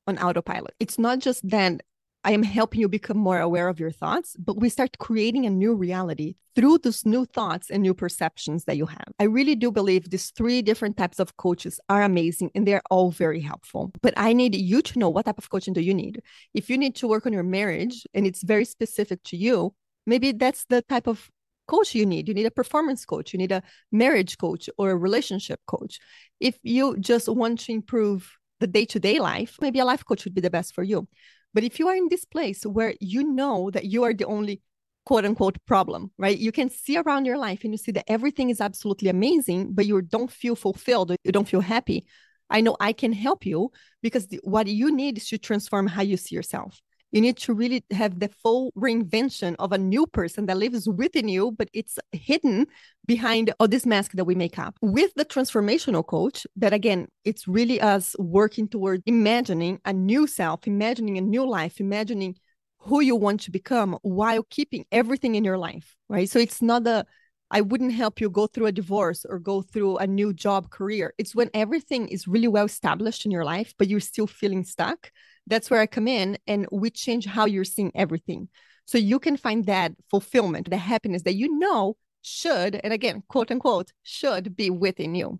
on 0.08 0.18
autopilot. 0.18 0.74
It's 0.80 1.00
not 1.00 1.20
just 1.20 1.48
that 1.50 1.82
I 2.24 2.34
am 2.34 2.44
helping 2.44 2.82
you 2.82 2.90
become 2.90 3.18
more 3.18 3.40
aware 3.40 3.70
of 3.70 3.80
your 3.80 3.92
thoughts, 3.92 4.36
but 4.38 4.60
we 4.60 4.68
start 4.68 4.98
creating 4.98 5.46
a 5.46 5.50
new 5.50 5.74
reality 5.74 6.36
through 6.54 6.80
those 6.80 7.06
new 7.06 7.26
thoughts 7.26 7.70
and 7.70 7.82
new 7.82 7.94
perceptions 7.94 8.66
that 8.66 8.76
you 8.76 8.86
have. 8.88 9.08
I 9.20 9.24
really 9.24 9.56
do 9.56 9.72
believe 9.72 10.10
these 10.10 10.32
three 10.32 10.62
different 10.62 10.98
types 10.98 11.20
of 11.20 11.38
coaches 11.38 11.80
are 11.88 12.04
amazing 12.04 12.52
and 12.54 12.68
they're 12.68 12.82
all 12.90 13.12
very 13.12 13.40
helpful. 13.40 13.94
But 14.02 14.14
I 14.18 14.34
need 14.34 14.54
you 14.54 14.82
to 14.82 15.00
know 15.00 15.10
what 15.10 15.28
type 15.28 15.38
of 15.38 15.50
coaching 15.50 15.74
do 15.74 15.80
you 15.80 15.94
need. 15.94 16.22
If 16.54 16.70
you 16.70 16.78
need 16.78 16.96
to 16.96 17.08
work 17.08 17.26
on 17.26 17.32
your 17.32 17.44
marriage 17.44 18.06
and 18.14 18.28
it's 18.28 18.44
very 18.44 18.66
specific 18.66 19.24
to 19.24 19.38
you, 19.38 19.74
maybe 20.06 20.34
that's 20.34 20.66
the 20.66 20.82
type 20.82 21.08
of 21.08 21.30
coach 21.70 21.96
you 21.96 22.06
need. 22.06 22.28
You 22.28 22.34
need 22.34 22.48
a 22.48 22.52
performance 22.52 23.06
coach, 23.06 23.32
you 23.32 23.38
need 23.40 23.54
a 23.54 23.64
marriage 23.94 24.38
coach 24.38 24.70
or 24.78 24.92
a 24.92 24.98
relationship 24.98 25.62
coach. 25.68 26.00
If 26.42 26.58
you 26.64 26.98
just 26.98 27.30
want 27.30 27.62
to 27.62 27.72
improve 27.72 28.36
the 28.60 28.68
day 28.68 28.84
to 28.86 29.00
day 29.00 29.20
life, 29.20 29.58
maybe 29.62 29.80
a 29.80 29.86
life 29.86 30.04
coach 30.04 30.26
would 30.26 30.34
be 30.34 30.42
the 30.42 30.50
best 30.50 30.76
for 30.76 30.84
you. 30.84 31.08
But 31.54 31.64
if 31.64 31.80
you 31.80 31.88
are 31.88 31.96
in 31.96 32.08
this 32.10 32.26
place 32.26 32.64
where 32.64 32.94
you 33.00 33.24
know 33.24 33.70
that 33.72 33.86
you 33.86 34.04
are 34.04 34.14
the 34.14 34.26
only 34.26 34.62
quote 35.06 35.26
unquote 35.26 35.58
problem, 35.66 36.12
right? 36.18 36.38
You 36.38 36.52
can 36.52 36.70
see 36.70 36.98
around 36.98 37.26
your 37.26 37.38
life 37.38 37.64
and 37.64 37.74
you 37.74 37.78
see 37.78 37.92
that 37.94 38.10
everything 38.10 38.50
is 38.50 38.62
absolutely 38.62 39.10
amazing, 39.10 39.74
but 39.74 39.86
you 39.86 40.02
don't 40.02 40.32
feel 40.32 40.56
fulfilled, 40.56 41.16
you 41.24 41.32
don't 41.32 41.48
feel 41.48 41.62
happy. 41.62 42.06
I 42.50 42.62
know 42.62 42.78
I 42.80 42.94
can 42.94 43.14
help 43.14 43.46
you 43.46 43.72
because 44.02 44.28
the, 44.28 44.40
what 44.44 44.68
you 44.68 44.96
need 44.96 45.18
is 45.18 45.28
to 45.30 45.38
transform 45.38 45.88
how 45.88 46.02
you 46.02 46.18
see 46.18 46.36
yourself. 46.36 46.82
You 47.12 47.22
need 47.22 47.38
to 47.38 47.54
really 47.54 47.84
have 47.92 48.20
the 48.20 48.30
full 48.30 48.72
reinvention 48.78 49.56
of 49.58 49.72
a 49.72 49.78
new 49.78 50.06
person 50.06 50.46
that 50.46 50.58
lives 50.58 50.88
within 50.88 51.28
you, 51.28 51.52
but 51.52 51.70
it's 51.74 51.98
hidden 52.12 52.68
behind 53.08 53.52
all 53.60 53.68
this 53.68 53.86
mask 53.86 54.12
that 54.14 54.26
we 54.26 54.36
make 54.36 54.60
up. 54.60 54.78
With 54.82 55.12
the 55.16 55.26
transformational 55.26 56.06
coach, 56.06 56.46
that 56.56 56.74
again, 56.74 57.08
it's 57.26 57.48
really 57.48 57.82
us 57.82 58.16
working 58.20 58.68
toward 58.68 59.02
imagining 59.06 59.80
a 59.86 59.94
new 59.94 60.28
self, 60.28 60.68
imagining 60.68 61.18
a 61.18 61.22
new 61.22 61.50
life, 61.50 61.80
imagining 61.80 62.36
who 62.80 63.02
you 63.02 63.16
want 63.16 63.42
to 63.42 63.52
become 63.52 63.98
while 64.04 64.44
keeping 64.50 64.86
everything 64.92 65.36
in 65.36 65.44
your 65.44 65.58
life, 65.58 65.96
right? 66.10 66.30
So 66.30 66.40
it's 66.40 66.62
not 66.62 66.86
a 66.88 67.06
I 67.52 67.62
wouldn't 67.62 67.94
help 67.94 68.22
you 68.22 68.30
go 68.30 68.46
through 68.46 68.68
a 68.68 68.72
divorce 68.72 69.26
or 69.28 69.40
go 69.40 69.64
through 69.64 69.98
a 69.98 70.06
new 70.06 70.34
job 70.34 70.70
career. 70.70 71.16
It's 71.18 71.34
when 71.34 71.50
everything 71.56 72.08
is 72.08 72.28
really 72.28 72.48
well 72.48 72.66
established 72.66 73.26
in 73.26 73.32
your 73.32 73.44
life, 73.44 73.74
but 73.80 73.88
you're 73.88 74.00
still 74.00 74.28
feeling 74.28 74.64
stuck 74.64 75.12
that's 75.50 75.70
where 75.70 75.82
I 75.82 75.88
come 75.88 76.08
in 76.08 76.38
and 76.48 76.68
we 76.72 76.90
change 76.90 77.26
how 77.26 77.46
you're 77.46 77.64
seeing 77.64 77.92
everything. 77.96 78.50
So 78.86 78.98
you 78.98 79.20
can 79.20 79.38
find 79.38 79.66
that 79.66 79.94
fulfillment, 80.10 80.70
the 80.70 80.78
happiness 80.78 81.24
that 81.24 81.36
you 81.36 81.58
know 81.60 81.98
should, 82.22 82.80
and 82.84 82.94
again, 82.94 83.24
quote 83.28 83.52
unquote, 83.52 83.92
should 84.04 84.56
be 84.56 84.70
within 84.70 85.16
you. 85.16 85.40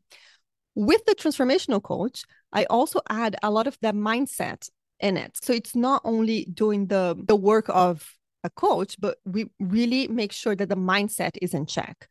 With 0.76 1.06
the 1.06 1.16
transformational 1.16 1.82
coach, 1.82 2.24
I 2.54 2.66
also 2.66 3.02
add 3.10 3.36
a 3.42 3.52
lot 3.52 3.68
of 3.68 3.78
that 3.82 3.96
mindset 3.96 4.70
in 5.00 5.18
it. 5.18 5.38
So 5.42 5.54
it's 5.54 5.76
not 5.76 6.02
only 6.04 6.46
doing 6.46 6.88
the, 6.88 7.16
the 7.28 7.36
work 7.36 7.66
of 7.70 8.14
a 8.44 8.50
coach, 8.50 8.96
but 9.00 9.18
we 9.26 9.50
really 9.60 10.08
make 10.08 10.32
sure 10.32 10.56
that 10.56 10.70
the 10.70 10.76
mindset 10.76 11.38
is 11.42 11.54
in 11.54 11.66
check 11.66 12.08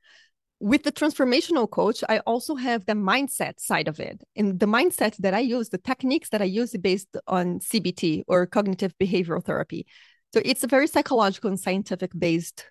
with 0.61 0.83
the 0.83 0.93
transformational 0.93 1.71
coach, 1.71 2.03
I 2.09 2.19
also 2.21 2.57
have 2.57 2.85
the 2.85 2.95
mindset 2.95 3.61
side 3.61 3.89
of 3.89 4.01
it. 4.01 4.23
And 4.37 4.59
the 4.59 4.67
mindset 4.67 5.17
that 5.19 5.35
I 5.35 5.41
use, 5.41 5.69
the 5.69 5.79
techniques 5.79 6.31
that 6.31 6.43
I 6.43 6.47
use 6.47 6.75
based 6.81 7.17
on 7.27 7.61
CBT 7.61 8.25
or 8.27 8.47
cognitive 8.47 8.95
behavioral 9.01 9.45
therapy. 9.45 9.87
So 10.35 10.43
it's 10.45 10.65
a 10.65 10.69
very 10.69 10.87
psychological 10.87 11.49
and 11.49 11.61
scientific 11.61 12.11
based 12.19 12.65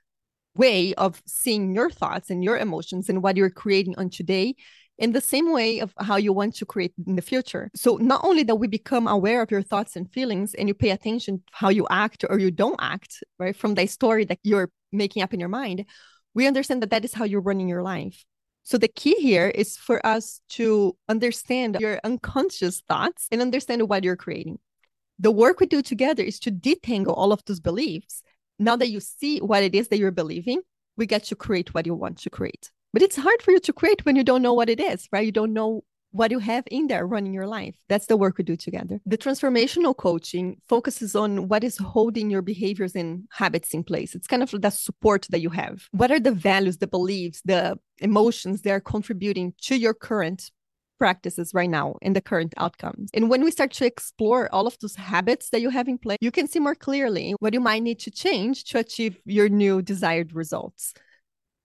way 0.55 0.93
of 0.95 1.21
seeing 1.25 1.73
your 1.73 1.89
thoughts 1.89 2.29
and 2.29 2.43
your 2.43 2.57
emotions 2.57 3.09
and 3.09 3.23
what 3.23 3.37
you're 3.37 3.49
creating 3.49 3.95
on 3.97 4.09
today 4.09 4.55
in 4.97 5.11
the 5.11 5.21
same 5.21 5.53
way 5.53 5.79
of 5.79 5.93
how 5.99 6.15
you 6.15 6.33
want 6.33 6.55
to 6.55 6.65
create 6.65 6.93
in 7.05 7.15
the 7.15 7.21
future. 7.21 7.69
So 7.75 7.97
not 7.97 8.21
only 8.23 8.43
that 8.43 8.55
we 8.55 8.67
become 8.67 9.07
aware 9.07 9.41
of 9.41 9.51
your 9.51 9.61
thoughts 9.61 9.95
and 9.95 10.11
feelings 10.11 10.55
and 10.55 10.67
you 10.67 10.73
pay 10.73 10.89
attention 10.89 11.43
how 11.51 11.69
you 11.69 11.87
act 11.89 12.25
or 12.27 12.39
you 12.39 12.51
don't 12.51 12.79
act, 12.79 13.23
right, 13.37 13.55
from 13.55 13.75
the 13.75 13.85
story 13.85 14.25
that 14.25 14.39
you're 14.43 14.71
making 14.91 15.21
up 15.21 15.33
in 15.33 15.39
your 15.39 15.49
mind, 15.49 15.85
we 16.37 16.45
understand 16.45 16.83
that 16.83 16.91
that 16.91 17.03
is 17.03 17.15
how 17.15 17.25
you're 17.25 17.41
running 17.41 17.67
your 17.67 17.81
life. 17.81 18.23
So 18.63 18.77
the 18.77 18.87
key 18.87 19.15
here 19.15 19.47
is 19.47 19.75
for 19.75 20.05
us 20.05 20.39
to 20.49 20.95
understand 21.09 21.77
your 21.79 21.99
unconscious 22.03 22.83
thoughts 22.87 23.27
and 23.31 23.41
understand 23.41 23.89
what 23.89 24.03
you're 24.03 24.15
creating. 24.15 24.59
The 25.17 25.31
work 25.31 25.59
we 25.59 25.65
do 25.65 25.81
together 25.81 26.21
is 26.21 26.39
to 26.41 26.51
detangle 26.51 27.17
all 27.17 27.31
of 27.31 27.43
those 27.45 27.59
beliefs. 27.59 28.21
Now 28.59 28.75
that 28.75 28.91
you 28.91 28.99
see 28.99 29.39
what 29.39 29.63
it 29.63 29.73
is 29.73 29.87
that 29.87 29.97
you're 29.97 30.11
believing, 30.11 30.61
we 30.95 31.07
get 31.07 31.23
to 31.23 31.35
create 31.35 31.73
what 31.73 31.87
you 31.87 31.95
want 31.95 32.19
to 32.19 32.29
create. 32.29 32.69
But 32.93 33.01
it's 33.01 33.15
hard 33.15 33.41
for 33.41 33.49
you 33.49 33.59
to 33.61 33.73
create 33.73 34.05
when 34.05 34.15
you 34.15 34.23
don't 34.23 34.43
know 34.43 34.53
what 34.53 34.69
it 34.69 34.79
is, 34.79 35.07
right? 35.11 35.25
You 35.25 35.31
don't 35.31 35.53
know 35.53 35.85
what 36.17 36.31
you 36.31 36.39
have 36.39 36.65
in 36.71 36.87
there 36.87 37.05
running 37.05 37.33
your 37.33 37.47
life. 37.47 37.75
That's 37.87 38.07
the 38.07 38.17
work 38.17 38.37
we 38.37 38.43
do 38.43 38.55
together. 38.55 38.99
The 39.05 39.17
transformational 39.17 39.95
coaching 39.95 40.61
focuses 40.67 41.15
on 41.15 41.47
what 41.47 41.63
is 41.63 41.77
holding 41.77 42.29
your 42.29 42.41
behaviors 42.41 42.95
and 42.95 43.27
habits 43.31 43.73
in 43.73 43.83
place. 43.83 44.15
It's 44.15 44.27
kind 44.27 44.43
of 44.43 44.49
the 44.49 44.69
support 44.69 45.27
that 45.29 45.41
you 45.41 45.49
have. 45.51 45.87
What 45.91 46.11
are 46.11 46.19
the 46.19 46.31
values, 46.31 46.77
the 46.77 46.87
beliefs, 46.87 47.41
the 47.45 47.77
emotions 47.99 48.63
that 48.63 48.71
are 48.71 48.79
contributing 48.79 49.53
to 49.61 49.75
your 49.77 49.93
current 49.93 50.51
practices 50.97 51.53
right 51.53 51.69
now 51.69 51.95
and 52.01 52.15
the 52.15 52.21
current 52.21 52.55
outcomes. 52.57 53.11
And 53.13 53.29
when 53.29 53.43
we 53.43 53.51
start 53.51 53.71
to 53.73 53.85
explore 53.85 54.49
all 54.51 54.65
of 54.65 54.79
those 54.79 54.95
habits 54.95 55.49
that 55.51 55.61
you 55.61 55.69
have 55.69 55.87
in 55.87 55.99
place, 55.99 56.17
you 56.21 56.31
can 56.31 56.47
see 56.47 56.59
more 56.59 56.73
clearly 56.73 57.35
what 57.39 57.53
you 57.53 57.59
might 57.59 57.83
need 57.83 57.99
to 57.99 58.09
change 58.09 58.63
to 58.65 58.79
achieve 58.79 59.19
your 59.23 59.47
new 59.47 59.83
desired 59.83 60.33
results. 60.33 60.95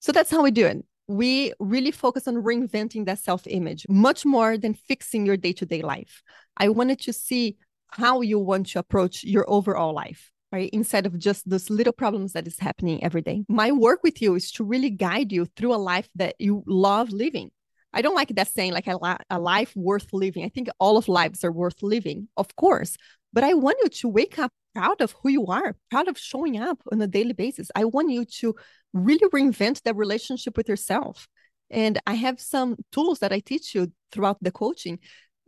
So 0.01 0.13
that's 0.13 0.31
how 0.31 0.43
we 0.43 0.51
do 0.51 0.67
it 0.67 0.85
we 1.13 1.53
really 1.59 1.91
focus 1.91 2.27
on 2.27 2.37
reinventing 2.37 3.07
that 3.07 3.19
self 3.19 3.47
image 3.47 3.87
much 3.89 4.25
more 4.25 4.57
than 4.57 4.75
fixing 4.75 5.27
your 5.27 5.37
day 5.37 5.53
to 5.55 5.67
day 5.67 5.83
life. 5.83 6.23
I 6.57 6.69
wanted 6.69 7.01
to 7.01 7.13
see 7.13 7.57
how 7.89 8.21
you 8.21 8.39
want 8.39 8.69
to 8.69 8.79
approach 8.79 9.25
your 9.25 9.45
overall 9.49 9.95
life. 9.95 10.31
Right, 10.51 10.69
instead 10.71 11.07
of 11.07 11.19
just 11.19 11.49
those 11.49 11.71
little 11.71 11.95
problems 11.95 12.35
that 12.35 12.47
is 12.47 12.59
happening 12.59 13.03
every 13.03 13.23
day. 13.23 13.43
My 13.49 13.73
work 13.73 14.03
with 14.03 14.21
you 14.21 14.35
is 14.35 14.53
to 14.53 14.65
really 14.65 14.91
guide 14.91 15.33
you 15.33 15.47
through 15.47 15.75
a 15.75 15.77
life 15.77 16.11
that 16.17 16.35
you 16.39 16.63
love 16.67 17.11
living. 17.11 17.51
I 17.95 18.03
don't 18.03 18.15
like 18.15 18.29
that 18.29 18.49
saying 18.49 18.75
like 18.75 18.87
a, 18.87 18.99
a 19.31 19.39
life 19.39 19.73
worth 19.75 20.13
living. 20.13 20.45
I 20.45 20.51
think 20.51 20.69
all 20.79 20.99
of 20.99 21.09
lives 21.09 21.43
are 21.43 21.53
worth 21.53 21.83
living, 21.83 22.29
of 22.37 22.55
course, 22.57 22.99
but 23.33 23.45
I 23.45 23.55
want 23.55 23.79
you 23.83 23.89
to 23.89 24.09
wake 24.09 24.39
up 24.39 24.53
proud 24.75 25.01
of 25.01 25.15
who 25.23 25.31
you 25.31 25.47
are, 25.47 25.77
proud 25.91 26.09
of 26.09 26.19
showing 26.19 26.59
up 26.59 26.83
on 26.91 27.01
a 27.01 27.07
daily 27.07 27.33
basis. 27.33 27.71
I 27.75 27.85
want 27.85 28.11
you 28.11 28.25
to 28.25 28.55
really 28.93 29.29
reinvent 29.31 29.83
that 29.83 29.97
relationship 29.97 30.57
with 30.57 30.69
yourself. 30.69 31.29
And 31.71 31.99
I 32.07 32.15
have 32.15 32.41
some 32.41 32.77
tools 32.93 33.21
that 33.21 33.33
I 33.33 33.41
teach 33.41 33.75
you 33.75 33.93
throughout 34.11 34.39
the 34.43 34.51
coaching 34.51 34.99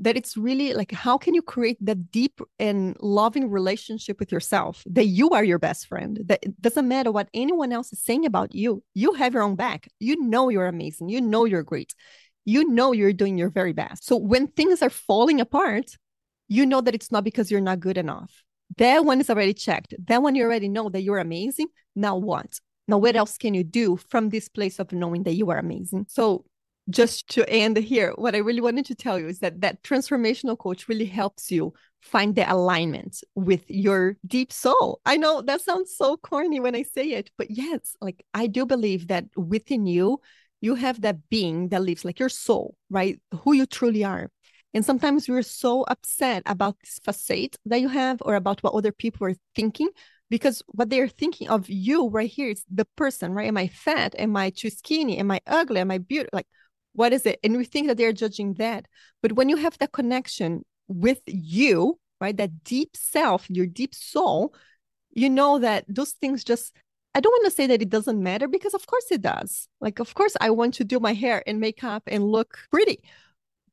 that 0.01 0.17
it's 0.17 0.37
really 0.37 0.75
like 0.75 0.91
how 0.91 1.17
can 1.17 1.35
you 1.35 1.43
create 1.43 1.79
that 1.81 2.11
deep 2.11 2.41
and 2.59 2.97
loving 3.01 3.49
relationship 3.49 4.19
with 4.19 4.33
yourself 4.33 4.83
that 4.87 5.05
you 5.05 5.31
are 5.31 5.45
your 5.45 5.59
best 5.59 5.87
friend? 5.87 6.19
That 6.25 6.41
it 6.43 6.61
doesn't 6.61 6.89
matter 6.89 7.13
what 7.13 7.29
anyone 7.33 7.73
else 7.73 7.93
is 7.93 8.03
saying 8.03 8.27
about 8.27 8.55
you 8.55 8.83
you 8.95 9.13
have 9.15 9.35
your 9.35 9.43
own 9.43 9.55
back. 9.55 9.89
You 10.01 10.21
know 10.21 10.49
you're 10.49 10.67
amazing. 10.67 11.11
You 11.11 11.21
know 11.21 11.45
you're 11.45 11.63
great. 11.63 11.95
You 12.45 12.69
know 12.69 12.93
you're 12.93 13.13
doing 13.13 13.39
your 13.39 13.51
very 13.51 13.73
best. 13.73 14.05
So 14.05 14.17
when 14.17 14.49
things 14.49 14.83
are 14.83 14.91
falling 14.91 15.41
apart 15.41 15.97
you 16.49 16.67
know 16.67 16.81
that 16.81 16.95
it's 16.95 17.11
not 17.11 17.25
because 17.25 17.51
you're 17.51 17.61
not 17.61 17.81
good 17.81 17.99
enough 17.99 18.44
that 18.77 19.05
one 19.05 19.21
is 19.21 19.31
already 19.31 19.55
checked. 19.55 19.95
That 20.07 20.23
one 20.23 20.35
you 20.35 20.45
already 20.45 20.69
know 20.69 20.89
that 20.89 21.03
you're 21.03 21.19
amazing. 21.19 21.69
Now 21.95 22.17
what? 22.17 22.59
Now, 22.87 22.99
what 22.99 23.17
else 23.17 23.39
can 23.39 23.55
you 23.55 23.65
do 23.65 23.97
from 23.97 24.29
this 24.29 24.49
place 24.49 24.79
of 24.79 24.93
knowing 24.93 25.23
that 25.23 25.35
you 25.35 25.51
are 25.51 25.59
amazing? 25.59 26.07
So, 26.09 26.45
just 26.91 27.29
to 27.31 27.49
end 27.49 27.79
here, 27.79 28.13
what 28.17 28.35
I 28.35 28.39
really 28.39 28.61
wanted 28.61 28.85
to 28.87 28.95
tell 28.95 29.19
you 29.19 29.27
is 29.27 29.39
that 29.39 29.63
that 29.63 29.83
transformational 29.83 30.59
coach 30.59 30.87
really 30.87 31.07
helps 31.07 31.51
you 31.51 31.73
find 32.03 32.35
the 32.35 32.51
alignment 32.53 33.23
with 33.35 33.65
your 33.71 34.19
deep 34.27 34.53
soul. 34.53 35.01
I 35.07 35.17
know 35.17 35.41
that 35.41 35.63
sounds 35.63 35.97
so 35.97 36.19
corny 36.19 36.61
when 36.61 36.75
I 36.75 36.83
say 36.83 37.13
it, 37.13 37.31
but 37.39 37.51
yes, 37.51 37.97
like 38.03 38.27
I 38.35 38.47
do 38.47 38.67
believe 38.67 39.09
that 39.09 39.25
within 39.35 39.87
you, 39.87 40.21
you 40.61 40.75
have 40.75 41.01
that 41.01 41.31
being 41.31 41.71
that 41.71 41.81
lives 41.81 42.05
like 42.05 42.19
your 42.19 42.29
soul, 42.29 42.77
right? 42.91 43.19
Who 43.33 43.55
you 43.55 43.65
truly 43.65 44.05
are. 44.05 44.31
And 44.75 44.85
sometimes 44.85 45.29
we're 45.29 45.43
so 45.43 45.83
upset 45.83 46.43
about 46.47 46.77
this 46.81 46.99
facade 47.03 47.57
that 47.65 47.81
you 47.81 47.89
have 47.89 48.21
or 48.23 48.35
about 48.35 48.63
what 48.63 48.75
other 48.75 48.93
people 48.93 49.29
are 49.29 49.37
thinking 49.55 49.89
because 50.31 50.63
what 50.67 50.91
they're 50.91 51.09
thinking 51.09 51.49
of 51.49 51.71
you 51.71 52.09
right 52.09 52.29
here 52.29 52.49
is 52.49 52.65
the 52.69 52.85
person, 52.97 53.33
right? 53.33 53.47
Am 53.47 53.57
I 53.57 53.69
fat? 53.69 54.17
Am 54.19 54.37
I 54.37 54.51
too 54.51 54.71
skinny? 54.71 55.19
Am 55.19 55.31
I 55.31 55.41
ugly? 55.47 55.81
Am 55.81 55.93
I 55.93 55.99
beautiful? 55.99 56.31
Like, 56.33 56.49
what 56.93 57.13
is 57.13 57.25
it? 57.25 57.39
And 57.45 57.57
we 57.57 57.65
think 57.65 57.87
that 57.87 57.97
they're 57.97 58.13
judging 58.13 58.55
that. 58.55 58.87
But 59.23 59.33
when 59.33 59.49
you 59.49 59.57
have 59.57 59.79
that 59.79 59.93
connection 59.93 60.65
with 60.89 61.21
you, 61.27 62.01
right, 62.21 62.37
that 62.37 62.65
deep 62.65 62.97
self, 62.97 63.49
your 63.49 63.67
deep 63.67 63.95
soul, 63.95 64.55
you 65.13 65.31
know 65.31 65.59
that 65.61 65.85
those 65.89 66.13
things 66.13 66.43
just 66.43 66.73
I 67.17 67.21
don't 67.21 67.31
want 67.31 67.45
to 67.45 67.53
say 67.53 67.69
that 67.69 67.81
it 67.81 67.91
doesn't 67.91 68.21
matter 68.21 68.49
because 68.49 68.75
of 68.75 68.89
course 68.89 69.07
it 69.13 69.23
does. 69.23 69.69
Like 69.81 70.01
of 70.01 70.15
course 70.15 70.37
I 70.41 70.51
want 70.51 70.75
to 70.75 70.85
do 70.85 70.99
my 70.99 71.13
hair 71.13 71.45
and 71.47 71.61
makeup 71.61 72.03
and 72.09 72.25
look 72.25 72.59
pretty. 72.73 73.05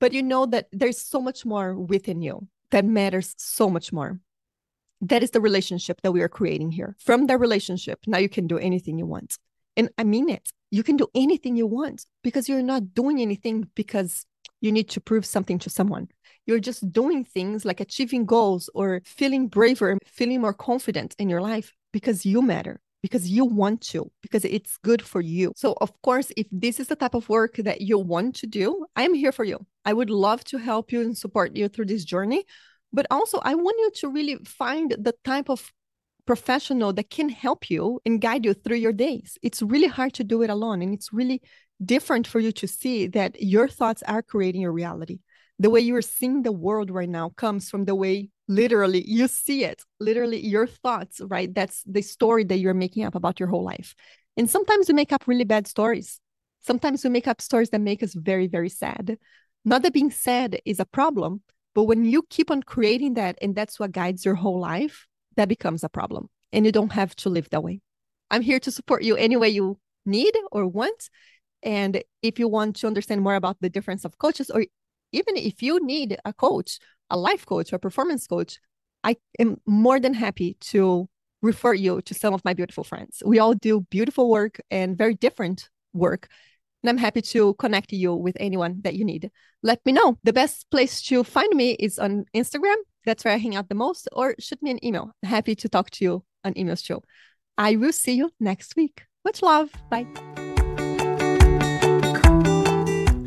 But 0.02 0.14
you 0.14 0.24
know 0.24 0.48
that 0.48 0.68
there's 0.72 1.00
so 1.00 1.22
much 1.22 1.46
more 1.46 1.76
within 1.76 2.24
you 2.24 2.48
that 2.72 2.86
matters 2.86 3.36
so 3.38 3.70
much 3.70 3.94
more. 3.94 4.20
That 5.00 5.22
is 5.22 5.30
the 5.30 5.40
relationship 5.40 6.02
that 6.02 6.12
we 6.12 6.24
are 6.24 6.28
creating 6.28 6.72
here. 6.72 6.96
From 7.00 7.28
that 7.28 7.40
relationship, 7.40 8.00
now 8.08 8.18
you 8.18 8.28
can 8.28 8.48
do 8.48 8.58
anything 8.58 8.98
you 8.98 9.06
want. 9.06 9.38
And 9.78 9.90
I 10.00 10.04
mean 10.04 10.28
it. 10.28 10.52
You 10.72 10.82
can 10.82 10.98
do 10.98 11.08
anything 11.14 11.56
you 11.56 11.68
want 11.68 12.08
because 12.24 12.50
you're 12.50 12.64
not 12.64 12.96
doing 12.96 13.22
anything 13.22 13.70
because 13.76 14.26
you 14.60 14.72
need 14.72 14.90
to 14.90 15.02
prove 15.02 15.26
something 15.26 15.60
to 15.60 15.70
someone. 15.70 16.08
You're 16.48 16.60
just 16.60 16.92
doing 16.92 17.24
things 17.24 17.64
like 17.64 17.80
achieving 17.80 18.26
goals 18.26 18.72
or 18.74 19.02
feeling 19.06 19.50
braver, 19.50 20.00
feeling 20.06 20.42
more 20.42 20.54
confident 20.54 21.16
in 21.20 21.30
your 21.30 21.42
life 21.42 21.74
because 21.94 22.26
you 22.26 22.42
matter, 22.42 22.82
because 23.02 23.30
you 23.30 23.46
want 23.46 23.82
to, 23.82 24.12
because 24.22 24.46
it's 24.46 24.78
good 24.78 25.02
for 25.02 25.22
you. 25.22 25.54
So, 25.56 25.76
of 25.82 25.92
course, 26.02 26.32
if 26.38 26.48
this 26.52 26.80
is 26.80 26.88
the 26.88 26.96
type 26.96 27.16
of 27.16 27.28
work 27.30 27.56
that 27.58 27.82
you 27.82 27.98
want 27.98 28.36
to 28.36 28.48
do, 28.48 28.86
I'm 28.96 29.14
here 29.14 29.32
for 29.32 29.44
you. 29.44 29.66
I 29.86 29.94
would 29.94 30.10
love 30.10 30.44
to 30.46 30.58
help 30.58 30.92
you 30.92 31.02
and 31.02 31.18
support 31.18 31.56
you 31.56 31.68
through 31.68 31.86
this 31.86 32.06
journey. 32.06 32.46
But 32.94 33.08
also, 33.10 33.40
I 33.44 33.56
want 33.56 33.78
you 33.80 33.92
to 33.96 34.10
really 34.10 34.36
find 34.46 34.92
the 34.92 35.16
type 35.24 35.50
of 35.50 35.72
professional 36.26 36.94
that 36.94 37.10
can 37.10 37.30
help 37.30 37.70
you 37.70 38.00
and 38.06 38.22
guide 38.22 38.46
you 38.46 38.54
through 38.54 38.78
your 38.78 38.94
days. 38.94 39.38
It's 39.42 39.62
really 39.62 39.88
hard 39.88 40.14
to 40.14 40.24
do 40.24 40.44
it 40.44 40.50
alone. 40.50 40.82
And 40.82 40.94
it's 40.94 41.12
really 41.12 41.42
different 41.84 42.28
for 42.28 42.40
you 42.40 42.52
to 42.52 42.68
see 42.68 43.08
that 43.08 43.42
your 43.42 43.68
thoughts 43.68 44.04
are 44.04 44.22
creating 44.22 44.62
your 44.62 44.72
reality. 44.72 45.20
The 45.58 45.70
way 45.70 45.80
you're 45.80 46.02
seeing 46.02 46.44
the 46.44 46.52
world 46.52 46.92
right 46.92 47.10
now 47.10 47.30
comes 47.30 47.70
from 47.70 47.86
the 47.86 47.96
way 47.96 48.30
literally 48.52 49.04
you 49.10 49.28
see 49.28 49.64
it, 49.64 49.82
literally 50.00 50.46
your 50.46 50.68
thoughts, 50.68 51.22
right? 51.22 51.54
That's 51.54 51.84
the 51.86 52.02
story 52.02 52.44
that 52.46 52.58
you're 52.58 52.74
making 52.74 53.06
up 53.06 53.16
about 53.16 53.40
your 53.40 53.50
whole 53.50 53.64
life. 53.64 53.96
And 54.36 54.50
sometimes 54.50 54.88
we 54.88 54.94
make 54.94 55.14
up 55.14 55.24
really 55.26 55.46
bad 55.46 55.68
stories. 55.68 56.20
Sometimes 56.60 57.04
we 57.04 57.10
make 57.10 57.28
up 57.28 57.42
stories 57.42 57.70
that 57.70 57.82
make 57.82 58.04
us 58.04 58.14
very, 58.14 58.48
very 58.48 58.70
sad. 58.70 59.18
Not 59.64 59.84
that 59.84 59.94
being 59.94 60.12
sad 60.12 60.60
is 60.66 60.80
a 60.80 60.86
problem, 60.86 61.42
but 61.74 61.84
when 61.84 62.04
you 62.04 62.24
keep 62.30 62.52
on 62.52 62.62
creating 62.64 63.14
that 63.14 63.38
and 63.42 63.56
that's 63.56 63.80
what 63.80 63.94
guides 63.94 64.26
your 64.26 64.36
whole 64.36 64.60
life, 64.60 65.08
that 65.38 65.48
becomes 65.48 65.84
a 65.84 65.90
problem. 65.90 66.30
And 66.52 66.66
you 66.66 66.74
don't 66.74 66.92
have 66.92 67.16
to 67.18 67.30
live 67.30 67.50
that 67.52 67.64
way. 67.64 67.80
I'm 68.30 68.42
here 68.42 68.60
to 68.60 68.72
support 68.72 69.04
you 69.04 69.16
any 69.16 69.38
way 69.38 69.50
you 69.50 69.78
need 70.06 70.36
or 70.52 70.68
want. 70.68 71.10
And 71.64 72.04
if 72.22 72.38
you 72.38 72.50
want 72.50 72.76
to 72.78 72.88
understand 72.88 73.22
more 73.22 73.36
about 73.36 73.58
the 73.62 73.70
difference 73.70 74.04
of 74.04 74.18
coaches, 74.18 74.50
or 74.50 74.66
even 75.14 75.38
if 75.38 75.62
you 75.62 75.86
need 75.86 76.18
a 76.26 76.34
coach, 76.34 76.80
a 77.12 77.18
life 77.18 77.46
coach 77.46 77.72
or 77.74 77.78
performance 77.78 78.26
coach, 78.26 78.60
I 79.04 79.18
am 79.38 79.58
more 79.68 80.00
than 80.00 80.14
happy 80.14 80.58
to 80.72 81.08
refer 81.42 81.74
you 81.74 82.02
to 82.04 82.14
some 82.14 82.34
of 82.34 82.44
my 82.46 82.54
beautiful 82.54 82.84
friends. 82.84 83.22
We 83.26 83.40
all 83.40 83.54
do 83.54 83.82
beautiful 83.90 84.30
work 84.30 84.60
and 84.72 84.98
very 84.98 85.16
different 85.16 85.70
work. 85.94 86.28
And 86.82 86.90
I'm 86.90 86.98
happy 86.98 87.22
to 87.22 87.54
connect 87.56 87.92
you 87.92 88.16
with 88.16 88.36
anyone 88.40 88.82
that 88.84 88.96
you 88.96 89.06
need. 89.06 89.30
Let 89.62 89.86
me 89.86 89.92
know. 89.92 90.18
The 90.24 90.34
best 90.34 90.70
place 90.72 91.02
to 91.04 91.24
find 91.24 91.54
me 91.54 91.72
is 91.74 92.00
on 92.00 92.26
Instagram. 92.36 92.78
That's 93.06 93.26
where 93.26 93.34
I 93.34 93.38
hang 93.38 93.56
out 93.56 93.70
the 93.70 93.76
most, 93.76 94.08
or 94.12 94.36
shoot 94.40 94.62
me 94.62 94.72
an 94.72 94.84
email. 94.86 95.12
Happy 95.24 95.56
to 95.56 95.70
talk 95.70 95.90
to 95.92 96.06
you 96.06 96.24
on 96.44 96.54
emails 96.54 96.84
too. 96.84 97.02
I 97.58 97.76
will 97.76 97.92
see 97.92 98.14
you 98.14 98.32
next 98.40 98.76
week. 98.76 99.04
Much 99.26 99.42
love. 99.42 99.70
Bye. 99.90 100.08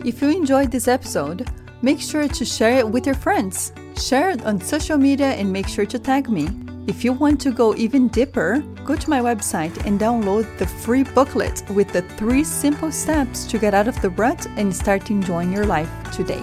If 0.04 0.20
you 0.20 0.30
enjoyed 0.30 0.70
this 0.70 0.86
episode, 0.88 1.48
make 1.84 2.00
sure 2.00 2.26
to 2.26 2.44
share 2.46 2.78
it 2.78 2.88
with 2.88 3.04
your 3.04 3.14
friends. 3.14 3.72
Share 3.96 4.30
it 4.30 4.44
on 4.46 4.58
social 4.58 4.96
media 4.96 5.32
and 5.32 5.52
make 5.52 5.68
sure 5.68 5.84
to 5.84 5.98
tag 5.98 6.30
me. 6.30 6.48
If 6.86 7.04
you 7.04 7.12
want 7.12 7.40
to 7.42 7.52
go 7.52 7.74
even 7.74 8.08
deeper, 8.08 8.64
go 8.86 8.96
to 8.96 9.10
my 9.10 9.20
website 9.20 9.84
and 9.84 10.00
download 10.00 10.46
the 10.56 10.66
free 10.66 11.02
booklet 11.02 11.62
with 11.70 11.92
the 11.92 12.02
three 12.16 12.42
simple 12.42 12.90
steps 12.90 13.44
to 13.46 13.58
get 13.58 13.74
out 13.74 13.86
of 13.86 14.00
the 14.00 14.10
rut 14.10 14.46
and 14.56 14.74
start 14.74 15.10
enjoying 15.10 15.52
your 15.52 15.66
life 15.66 15.90
today. 16.10 16.42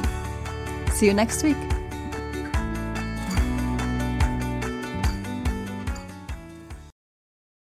See 0.91 1.07
you 1.07 1.13
next 1.13 1.43
week. 1.43 1.80